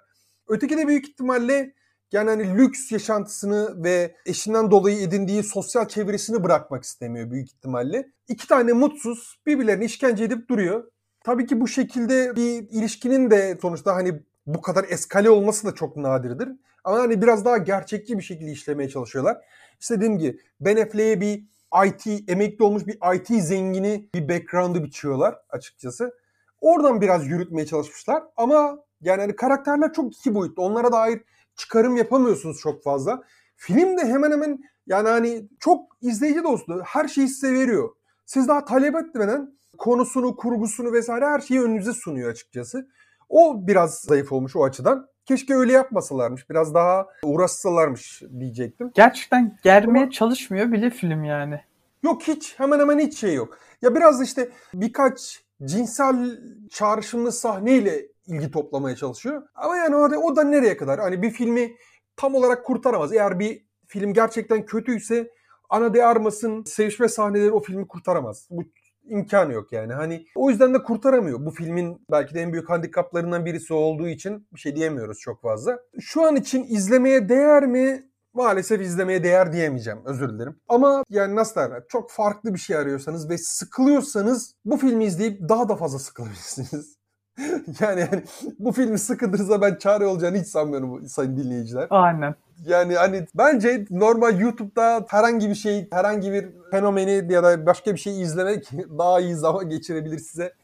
Öteki 0.48 0.78
de 0.78 0.88
büyük 0.88 1.08
ihtimalle 1.08 1.74
yani 2.12 2.30
hani 2.30 2.58
lüks 2.58 2.92
yaşantısını 2.92 3.84
ve 3.84 4.14
eşinden 4.26 4.70
dolayı 4.70 5.00
edindiği 5.00 5.42
sosyal 5.42 5.88
çevresini 5.88 6.44
bırakmak 6.44 6.84
istemiyor 6.84 7.30
büyük 7.30 7.48
ihtimalle. 7.48 8.08
İki 8.28 8.48
tane 8.48 8.72
mutsuz 8.72 9.40
birbirlerini 9.46 9.84
işkence 9.84 10.24
edip 10.24 10.48
duruyor. 10.48 10.84
Tabii 11.24 11.46
ki 11.46 11.60
bu 11.60 11.68
şekilde 11.68 12.36
bir 12.36 12.68
ilişkinin 12.70 13.30
de 13.30 13.58
sonuçta 13.62 13.94
hani 13.94 14.20
bu 14.46 14.60
kadar 14.60 14.86
eskale 14.88 15.30
olması 15.30 15.66
da 15.66 15.74
çok 15.74 15.96
nadirdir. 15.96 16.48
Ama 16.84 16.98
hani 16.98 17.22
biraz 17.22 17.44
daha 17.44 17.58
gerçekçi 17.58 18.18
bir 18.18 18.22
şekilde 18.22 18.50
işlemeye 18.50 18.88
çalışıyorlar. 18.88 19.36
İşte 19.80 19.96
dediğim 19.96 20.18
gibi 20.18 20.38
Ben 20.60 20.76
Affleck'e 20.76 21.20
bir 21.20 21.44
IT, 21.86 22.30
emekli 22.30 22.64
olmuş 22.64 22.86
bir 22.86 23.14
IT 23.14 23.44
zengini 23.44 24.08
bir 24.14 24.28
background'ı 24.28 24.84
biçiyorlar 24.84 25.38
açıkçası. 25.50 26.14
Oradan 26.60 27.00
biraz 27.00 27.26
yürütmeye 27.26 27.66
çalışmışlar 27.66 28.22
ama 28.36 28.78
yani 29.00 29.20
hani 29.20 29.36
karakterler 29.36 29.92
çok 29.92 30.16
iki 30.16 30.34
boyutlu. 30.34 30.62
Onlara 30.62 30.92
dair 30.92 31.20
çıkarım 31.56 31.96
yapamıyorsunuz 31.96 32.60
çok 32.60 32.82
fazla. 32.82 33.22
Film 33.56 33.98
de 33.98 34.04
hemen 34.04 34.30
hemen 34.32 34.58
yani 34.86 35.08
hani 35.08 35.48
çok 35.60 35.96
izleyici 36.00 36.42
dostu. 36.42 36.82
Her 36.84 37.08
şeyi 37.08 37.28
size 37.28 37.52
veriyor. 37.52 37.88
Siz 38.26 38.48
daha 38.48 38.64
talep 38.64 38.96
etmeden 38.96 39.58
konusunu, 39.78 40.36
kurgusunu 40.36 40.92
vesaire 40.92 41.26
her 41.26 41.40
şeyi 41.40 41.62
önünüze 41.62 41.92
sunuyor 41.92 42.30
açıkçası. 42.30 42.88
O 43.28 43.66
biraz 43.66 43.94
zayıf 44.00 44.32
olmuş 44.32 44.56
o 44.56 44.64
açıdan. 44.64 45.08
Keşke 45.26 45.54
öyle 45.54 45.72
yapmasalarmış. 45.72 46.50
Biraz 46.50 46.74
daha 46.74 47.06
uğraşsalarmış 47.22 48.22
diyecektim. 48.40 48.90
Gerçekten 48.94 49.58
germeye 49.62 50.10
çalışmıyor 50.10 50.72
bile 50.72 50.90
film 50.90 51.24
yani. 51.24 51.60
Yok 52.02 52.22
hiç. 52.22 52.58
Hemen 52.58 52.80
hemen 52.80 52.98
hiç 52.98 53.18
şey 53.18 53.34
yok. 53.34 53.58
Ya 53.82 53.94
biraz 53.94 54.22
işte 54.22 54.48
birkaç 54.74 55.44
cinsel 55.64 56.40
çağrışımlı 56.70 57.32
sahneyle 57.32 58.06
ilgi 58.26 58.50
toplamaya 58.50 58.96
çalışıyor. 58.96 59.42
Ama 59.54 59.76
yani 59.76 59.96
o 59.96 60.10
da, 60.10 60.18
o 60.18 60.36
da 60.36 60.44
nereye 60.44 60.76
kadar? 60.76 61.00
Hani 61.00 61.22
bir 61.22 61.30
filmi 61.30 61.76
tam 62.16 62.34
olarak 62.34 62.64
kurtaramaz. 62.64 63.12
Eğer 63.12 63.38
bir 63.38 63.66
film 63.86 64.12
gerçekten 64.12 64.66
kötüyse 64.66 65.30
Ana 65.70 65.94
de 65.94 66.04
Armas'ın 66.04 66.64
sevişme 66.64 67.08
sahneleri 67.08 67.50
o 67.50 67.60
filmi 67.60 67.88
kurtaramaz. 67.88 68.48
Bu 68.50 68.64
imkanı 69.10 69.52
yok 69.52 69.72
yani. 69.72 69.92
Hani 69.92 70.26
o 70.34 70.50
yüzden 70.50 70.74
de 70.74 70.82
kurtaramıyor. 70.82 71.46
Bu 71.46 71.50
filmin 71.50 72.06
belki 72.10 72.34
de 72.34 72.40
en 72.40 72.52
büyük 72.52 72.70
handikaplarından 72.70 73.44
birisi 73.44 73.74
olduğu 73.74 74.08
için 74.08 74.48
bir 74.54 74.60
şey 74.60 74.76
diyemiyoruz 74.76 75.18
çok 75.18 75.42
fazla. 75.42 75.78
Şu 76.00 76.22
an 76.22 76.36
için 76.36 76.64
izlemeye 76.64 77.28
değer 77.28 77.66
mi? 77.66 78.08
Maalesef 78.34 78.80
izlemeye 78.80 79.24
değer 79.24 79.52
diyemeyeceğim. 79.52 79.98
Özür 80.04 80.28
dilerim. 80.28 80.60
Ama 80.68 81.02
yani 81.10 81.36
nasıl 81.36 81.60
derler? 81.60 81.82
Çok 81.88 82.10
farklı 82.10 82.54
bir 82.54 82.58
şey 82.58 82.76
arıyorsanız 82.76 83.30
ve 83.30 83.38
sıkılıyorsanız 83.38 84.54
bu 84.64 84.76
filmi 84.76 85.04
izleyip 85.04 85.48
daha 85.48 85.68
da 85.68 85.76
fazla 85.76 85.98
sıkılabilirsiniz. 85.98 86.98
yani, 87.80 88.00
yani 88.00 88.22
bu 88.58 88.72
filmi 88.72 88.98
sıkıldırırsa 88.98 89.60
ben 89.60 89.76
çare 89.76 90.06
olacağını 90.06 90.36
hiç 90.36 90.46
sanmıyorum 90.46 91.08
sayın 91.08 91.36
dinleyiciler. 91.36 91.86
Aynen. 91.90 92.34
Yani 92.66 92.94
hani 92.94 93.26
bence 93.34 93.84
normal 93.90 94.40
YouTube'da 94.40 95.06
herhangi 95.08 95.48
bir 95.48 95.54
şey, 95.54 95.88
herhangi 95.92 96.32
bir 96.32 96.48
fenomeni 96.70 97.32
ya 97.32 97.44
da 97.44 97.66
başka 97.66 97.94
bir 97.94 97.98
şey 97.98 98.22
izlemek 98.22 98.70
daha 98.98 99.20
iyi 99.20 99.34
zaman 99.34 99.68
geçirebilir 99.68 100.18
size. 100.18 100.54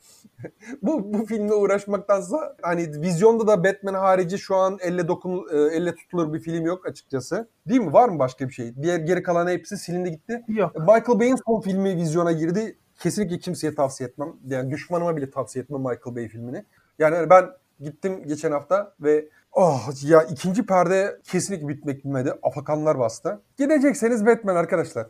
bu 0.82 1.14
bu 1.14 1.26
filmle 1.26 1.54
uğraşmaktansa 1.54 2.56
hani 2.62 3.02
vizyonda 3.02 3.46
da 3.46 3.64
Batman 3.64 3.94
harici 3.94 4.38
şu 4.38 4.56
an 4.56 4.78
elle 4.80 5.08
dokun 5.08 5.46
elle 5.72 5.94
tutulur 5.94 6.32
bir 6.32 6.40
film 6.40 6.66
yok 6.66 6.86
açıkçası. 6.86 7.48
Değil 7.68 7.80
mi? 7.80 7.92
Var 7.92 8.08
mı 8.08 8.18
başka 8.18 8.48
bir 8.48 8.52
şey? 8.52 8.82
Diğer 8.82 8.98
geri 8.98 9.22
kalan 9.22 9.48
hepsi 9.48 9.76
silindi 9.76 10.10
gitti. 10.10 10.44
Yok. 10.48 10.76
Michael 10.76 11.20
Bay'in 11.20 11.36
son 11.46 11.60
filmi 11.60 11.96
vizyona 11.96 12.32
girdi. 12.32 12.78
Kesinlikle 13.00 13.38
kimseye 13.38 13.74
tavsiye 13.74 14.08
etmem. 14.08 14.32
Yani 14.46 14.70
düşmanıma 14.70 15.16
bile 15.16 15.30
tavsiye 15.30 15.62
etmem 15.62 15.80
Michael 15.80 16.16
Bay 16.16 16.28
filmini. 16.28 16.64
Yani 16.98 17.30
ben 17.30 17.50
gittim 17.80 18.22
geçen 18.26 18.52
hafta 18.52 18.94
ve 19.00 19.28
Oh 19.54 19.88
ya 20.02 20.22
ikinci 20.22 20.66
perde 20.66 21.20
kesinlikle 21.24 21.68
bitmek 21.68 22.04
bilmedi. 22.04 22.32
Afakanlar 22.42 22.98
bastı. 22.98 23.42
Gidecekseniz 23.58 24.26
Batman 24.26 24.56
arkadaşlar. 24.56 25.06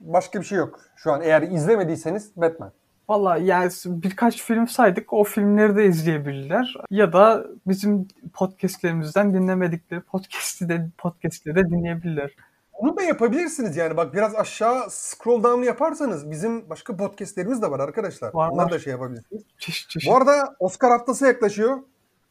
Başka 0.00 0.40
bir 0.40 0.44
şey 0.44 0.58
yok. 0.58 0.80
Şu 0.96 1.12
an 1.12 1.22
eğer 1.22 1.42
izlemediyseniz 1.42 2.36
Batman. 2.36 2.72
Valla 3.08 3.36
yani 3.36 3.70
birkaç 3.86 4.42
film 4.42 4.68
saydık. 4.68 5.12
O 5.12 5.24
filmleri 5.24 5.76
de 5.76 5.86
izleyebilirler. 5.86 6.74
Ya 6.90 7.12
da 7.12 7.46
bizim 7.66 8.08
podcastlerimizden 8.34 9.34
dinlemedikleri 9.34 10.00
podcast'i 10.00 10.68
de, 10.68 10.88
podcast'leri 10.98 11.56
de 11.56 11.64
dinleyebilirler. 11.70 12.36
Bunu 12.82 12.96
da 12.96 13.02
yapabilirsiniz 13.02 13.76
yani. 13.76 13.96
Bak 13.96 14.14
biraz 14.14 14.34
aşağı 14.34 14.90
scroll 14.90 15.42
down 15.42 15.62
yaparsanız 15.62 16.30
bizim 16.30 16.70
başka 16.70 16.96
podcastlerimiz 16.96 17.62
de 17.62 17.70
var 17.70 17.80
arkadaşlar. 17.80 18.34
Var, 18.34 18.48
Onlar 18.48 18.64
var. 18.64 18.72
da 18.72 18.78
şey 18.78 18.90
yapabilirsiniz. 18.90 19.42
Çeşit 19.58 19.90
çeşit. 19.90 20.10
Bu 20.10 20.16
arada 20.16 20.56
Oscar 20.58 20.90
haftası 20.90 21.26
yaklaşıyor. 21.26 21.78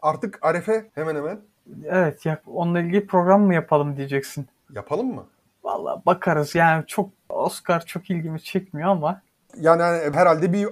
Artık 0.02 0.40
Arefe 0.42 0.90
hemen 0.96 1.16
hemen. 1.16 1.42
Evet 1.86 2.26
ya 2.26 2.42
onunla 2.48 2.80
ilgili 2.80 3.08
program 3.08 3.42
mı 3.42 3.54
yapalım 3.54 3.98
diyeceksin. 3.98 4.48
Yapalım 4.74 5.16
mı? 5.16 5.24
Valla 5.64 6.02
bakarız 6.06 6.56
yani 6.56 6.84
çok 6.88 7.10
Oscar 7.30 7.86
çok 7.86 8.10
ilgimi 8.10 8.42
çekmiyor 8.42 8.90
ama 8.90 9.22
Yani 9.60 9.82
hani 9.82 10.16
herhalde 10.16 10.54
bir 10.54 10.68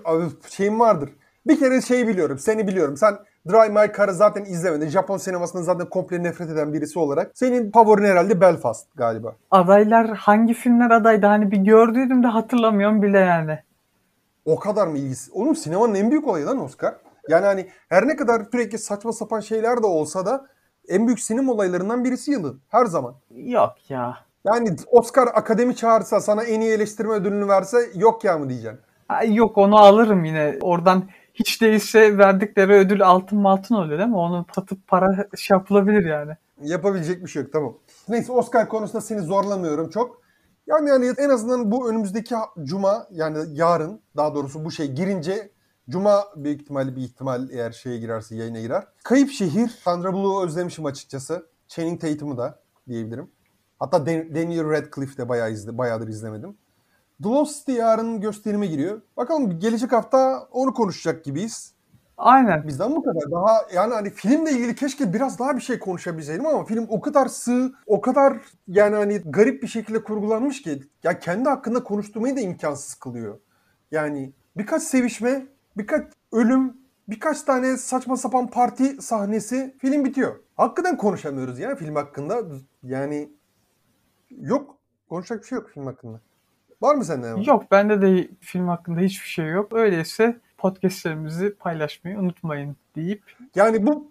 şeyim 0.49 0.79
vardır. 0.79 1.09
Bir 1.47 1.59
kere 1.59 1.81
şey 1.81 2.07
biliyorum, 2.07 2.39
seni 2.39 2.67
biliyorum. 2.67 2.97
Sen 2.97 3.17
Drive 3.49 3.69
My 3.69 3.91
Car'ı 3.97 4.13
zaten 4.13 4.45
izlemedin. 4.45 4.89
Japon 4.89 5.17
sinemasından 5.17 5.63
zaten 5.63 5.89
komple 5.89 6.23
nefret 6.23 6.49
eden 6.49 6.73
birisi 6.73 6.99
olarak. 6.99 7.31
Senin 7.33 7.71
favorin 7.71 8.05
herhalde 8.05 8.41
Belfast 8.41 8.87
galiba. 8.95 9.35
adaylar 9.51 10.07
hangi 10.07 10.53
filmler 10.53 10.91
adaydı 10.91 11.25
hani 11.25 11.51
bir 11.51 11.57
gördüydüm 11.57 12.23
de 12.23 12.27
hatırlamıyorum 12.27 13.01
bile 13.01 13.19
yani. 13.19 13.59
O 14.45 14.59
kadar 14.59 14.87
mı 14.87 14.97
ilgisi? 14.97 15.31
Onun 15.31 15.53
sinemanın 15.53 15.95
en 15.95 16.11
büyük 16.11 16.27
olayı 16.27 16.45
lan 16.45 16.63
Oscar. 16.63 16.95
Yani 17.29 17.45
hani 17.45 17.67
her 17.89 18.07
ne 18.07 18.15
kadar 18.15 18.45
sürekli 18.51 18.77
saçma 18.77 19.13
sapan 19.13 19.39
şeyler 19.39 19.83
de 19.83 19.85
olsa 19.85 20.25
da 20.25 20.45
en 20.87 21.07
büyük 21.07 21.19
sinema 21.19 21.51
olaylarından 21.51 22.03
birisi 22.03 22.31
yılın. 22.31 22.61
Her 22.69 22.85
zaman. 22.85 23.15
Yok 23.35 23.73
ya. 23.89 24.17
Yani 24.45 24.75
Oscar 24.87 25.27
akademi 25.27 25.75
çağırsa 25.75 26.21
sana 26.21 26.43
en 26.43 26.61
iyi 26.61 26.71
eleştirme 26.71 27.13
ödülünü 27.13 27.47
verse 27.47 27.77
yok 27.95 28.23
ya 28.23 28.37
mı 28.37 28.49
diyeceksin. 28.49 28.79
Ay 29.09 29.35
yok 29.35 29.57
onu 29.57 29.77
alırım 29.77 30.25
yine. 30.25 30.57
Oradan 30.61 31.03
hiç 31.33 31.61
değilse 31.61 32.17
verdikleri 32.17 32.73
ödül 32.73 33.05
altın 33.05 33.43
altın 33.43 33.75
oluyor 33.75 33.99
değil 33.99 34.09
mi? 34.09 34.17
Onu 34.17 34.45
satıp 34.55 34.87
para 34.87 35.27
şey 35.37 35.57
yapılabilir 35.57 36.05
yani. 36.05 36.31
Yapabilecek 36.61 37.23
bir 37.23 37.29
şey 37.29 37.41
yok 37.41 37.53
tamam. 37.53 37.77
Neyse 38.09 38.31
Oscar 38.31 38.69
konusunda 38.69 39.01
seni 39.01 39.21
zorlamıyorum 39.21 39.89
çok. 39.89 40.23
Yani 40.67 40.89
yani 40.89 41.13
en 41.17 41.29
azından 41.29 41.71
bu 41.71 41.89
önümüzdeki 41.89 42.35
cuma 42.63 43.07
yani 43.11 43.37
yarın 43.51 44.01
daha 44.17 44.35
doğrusu 44.35 44.65
bu 44.65 44.71
şey 44.71 44.91
girince 44.91 45.49
cuma 45.89 46.23
büyük 46.35 46.61
ihtimalle 46.61 46.95
bir 46.95 47.01
ihtimal 47.01 47.49
eğer 47.49 47.71
şeye 47.71 47.97
girerse 47.97 48.35
yayına 48.35 48.59
girer. 48.59 48.87
Kayıp 49.03 49.31
Şehir, 49.31 49.67
Sandra 49.67 50.13
Bullock'u 50.13 50.45
özlemişim 50.45 50.85
açıkçası. 50.85 51.45
Channing 51.67 52.01
Tatum'u 52.01 52.37
da 52.37 52.59
diyebilirim. 52.87 53.31
Hatta 53.79 54.05
Dan- 54.05 54.35
Daniel 54.35 54.69
Radcliffe 54.69 55.23
de 55.23 55.29
bayağı 55.29 55.51
izle, 55.51 55.77
bayağıdır 55.77 56.07
izlemedim. 56.07 56.57
The 57.23 57.29
Lost 57.29 57.59
City 57.59 57.71
yarın 57.71 58.21
gösterime 58.21 58.67
giriyor. 58.67 59.01
Bakalım 59.17 59.59
gelecek 59.59 59.91
hafta 59.91 60.47
onu 60.51 60.73
konuşacak 60.73 61.23
gibiyiz. 61.23 61.73
Aynen. 62.17 62.67
Bizden 62.67 62.95
bu 62.95 63.03
kadar. 63.03 63.31
Daha 63.31 63.61
yani 63.73 63.93
hani 63.93 64.09
filmle 64.09 64.51
ilgili 64.51 64.75
keşke 64.75 65.13
biraz 65.13 65.39
daha 65.39 65.55
bir 65.55 65.61
şey 65.61 65.79
konuşabilseydim 65.79 66.45
ama 66.45 66.65
film 66.65 66.85
o 66.89 67.01
kadar 67.01 67.25
sığ, 67.27 67.71
o 67.87 68.01
kadar 68.01 68.37
yani 68.67 68.95
hani 68.95 69.17
garip 69.17 69.63
bir 69.63 69.67
şekilde 69.67 70.03
kurgulanmış 70.03 70.61
ki 70.61 70.83
ya 71.03 71.19
kendi 71.19 71.49
hakkında 71.49 71.83
konuşturmayı 71.83 72.35
da 72.35 72.39
imkansız 72.39 72.93
kılıyor. 72.93 73.39
Yani 73.91 74.33
birkaç 74.57 74.83
sevişme, 74.83 75.47
birkaç 75.77 76.07
ölüm 76.31 76.77
birkaç 77.07 77.41
tane 77.41 77.77
saçma 77.77 78.17
sapan 78.17 78.47
parti 78.47 79.01
sahnesi 79.01 79.75
film 79.79 80.05
bitiyor. 80.05 80.35
Hakikaten 80.57 80.97
konuşamıyoruz 80.97 81.59
ya 81.59 81.75
film 81.75 81.95
hakkında. 81.95 82.43
Yani 82.83 83.29
yok. 84.41 84.77
Konuşacak 85.09 85.41
bir 85.41 85.47
şey 85.47 85.55
yok 85.55 85.69
film 85.73 85.85
hakkında. 85.85 86.19
Var 86.81 86.95
mı 86.95 87.05
sende? 87.05 87.43
Yok 87.45 87.71
bende 87.71 88.01
de 88.01 88.27
film 88.39 88.67
hakkında 88.67 88.99
hiçbir 88.99 89.27
şey 89.27 89.49
yok. 89.49 89.73
Öyleyse 89.73 90.37
podcastlerimizi 90.57 91.55
paylaşmayı 91.55 92.19
unutmayın 92.19 92.75
deyip 92.95 93.23
Yani 93.55 93.87
bu 93.87 94.09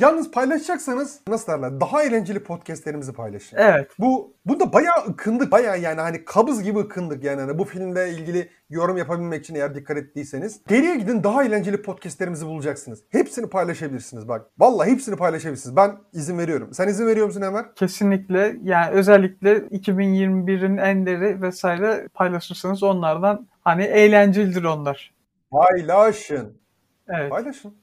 yalnız 0.00 0.30
paylaşacaksanız 0.30 1.20
nasıl 1.28 1.52
derler? 1.52 1.80
Daha 1.80 2.02
eğlenceli 2.02 2.42
podcastlerimizi 2.42 3.12
paylaşın. 3.12 3.56
evet 3.56 3.90
Bu 3.98 4.34
bu 4.46 4.60
da 4.60 4.72
bayağı 4.72 5.06
ıkındık. 5.08 5.52
Bayağı 5.52 5.80
yani 5.80 6.00
hani 6.00 6.24
kabız 6.24 6.62
gibi 6.62 6.78
ıkındık 6.78 7.24
yani. 7.24 7.40
Hani 7.40 7.58
bu 7.58 7.64
filmle 7.64 8.10
ilgili 8.10 8.48
yorum 8.70 8.96
yapabilmek 8.96 9.44
için 9.44 9.54
eğer 9.54 9.74
dikkat 9.74 9.96
ettiyseniz. 9.96 10.60
Geriye 10.68 10.96
gidin 10.96 11.24
daha 11.24 11.44
eğlenceli 11.44 11.82
podcastlerimizi 11.82 12.46
bulacaksınız. 12.46 13.02
Hepsini 13.08 13.46
paylaşabilirsiniz 13.50 14.28
bak. 14.28 14.46
Vallahi 14.58 14.90
hepsini 14.90 15.16
paylaşabilirsiniz. 15.16 15.76
Ben 15.76 15.96
izin 16.12 16.38
veriyorum. 16.38 16.74
Sen 16.74 16.88
izin 16.88 17.06
veriyor 17.06 17.26
musun 17.26 17.42
Ömer? 17.42 17.74
kesinlikle 17.74 18.56
yani 18.62 18.90
özellikle 18.90 19.58
2021'in 19.58 20.76
enleri 20.76 21.42
vesaire 21.42 22.08
paylaşırsanız 22.14 22.82
onlardan 22.82 23.48
hani 23.64 23.82
eğlencelidir 23.84 24.64
onlar. 24.64 25.14
Paylaşın. 25.50 26.60
Evet 27.08 27.30
Paylaşın. 27.30 27.74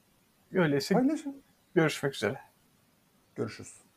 öyleyse 0.54 0.94
Paylaşın. 0.94 1.42
Görüşmek 1.78 2.14
üzere. 2.14 2.40
Görüşürüz. 3.34 3.87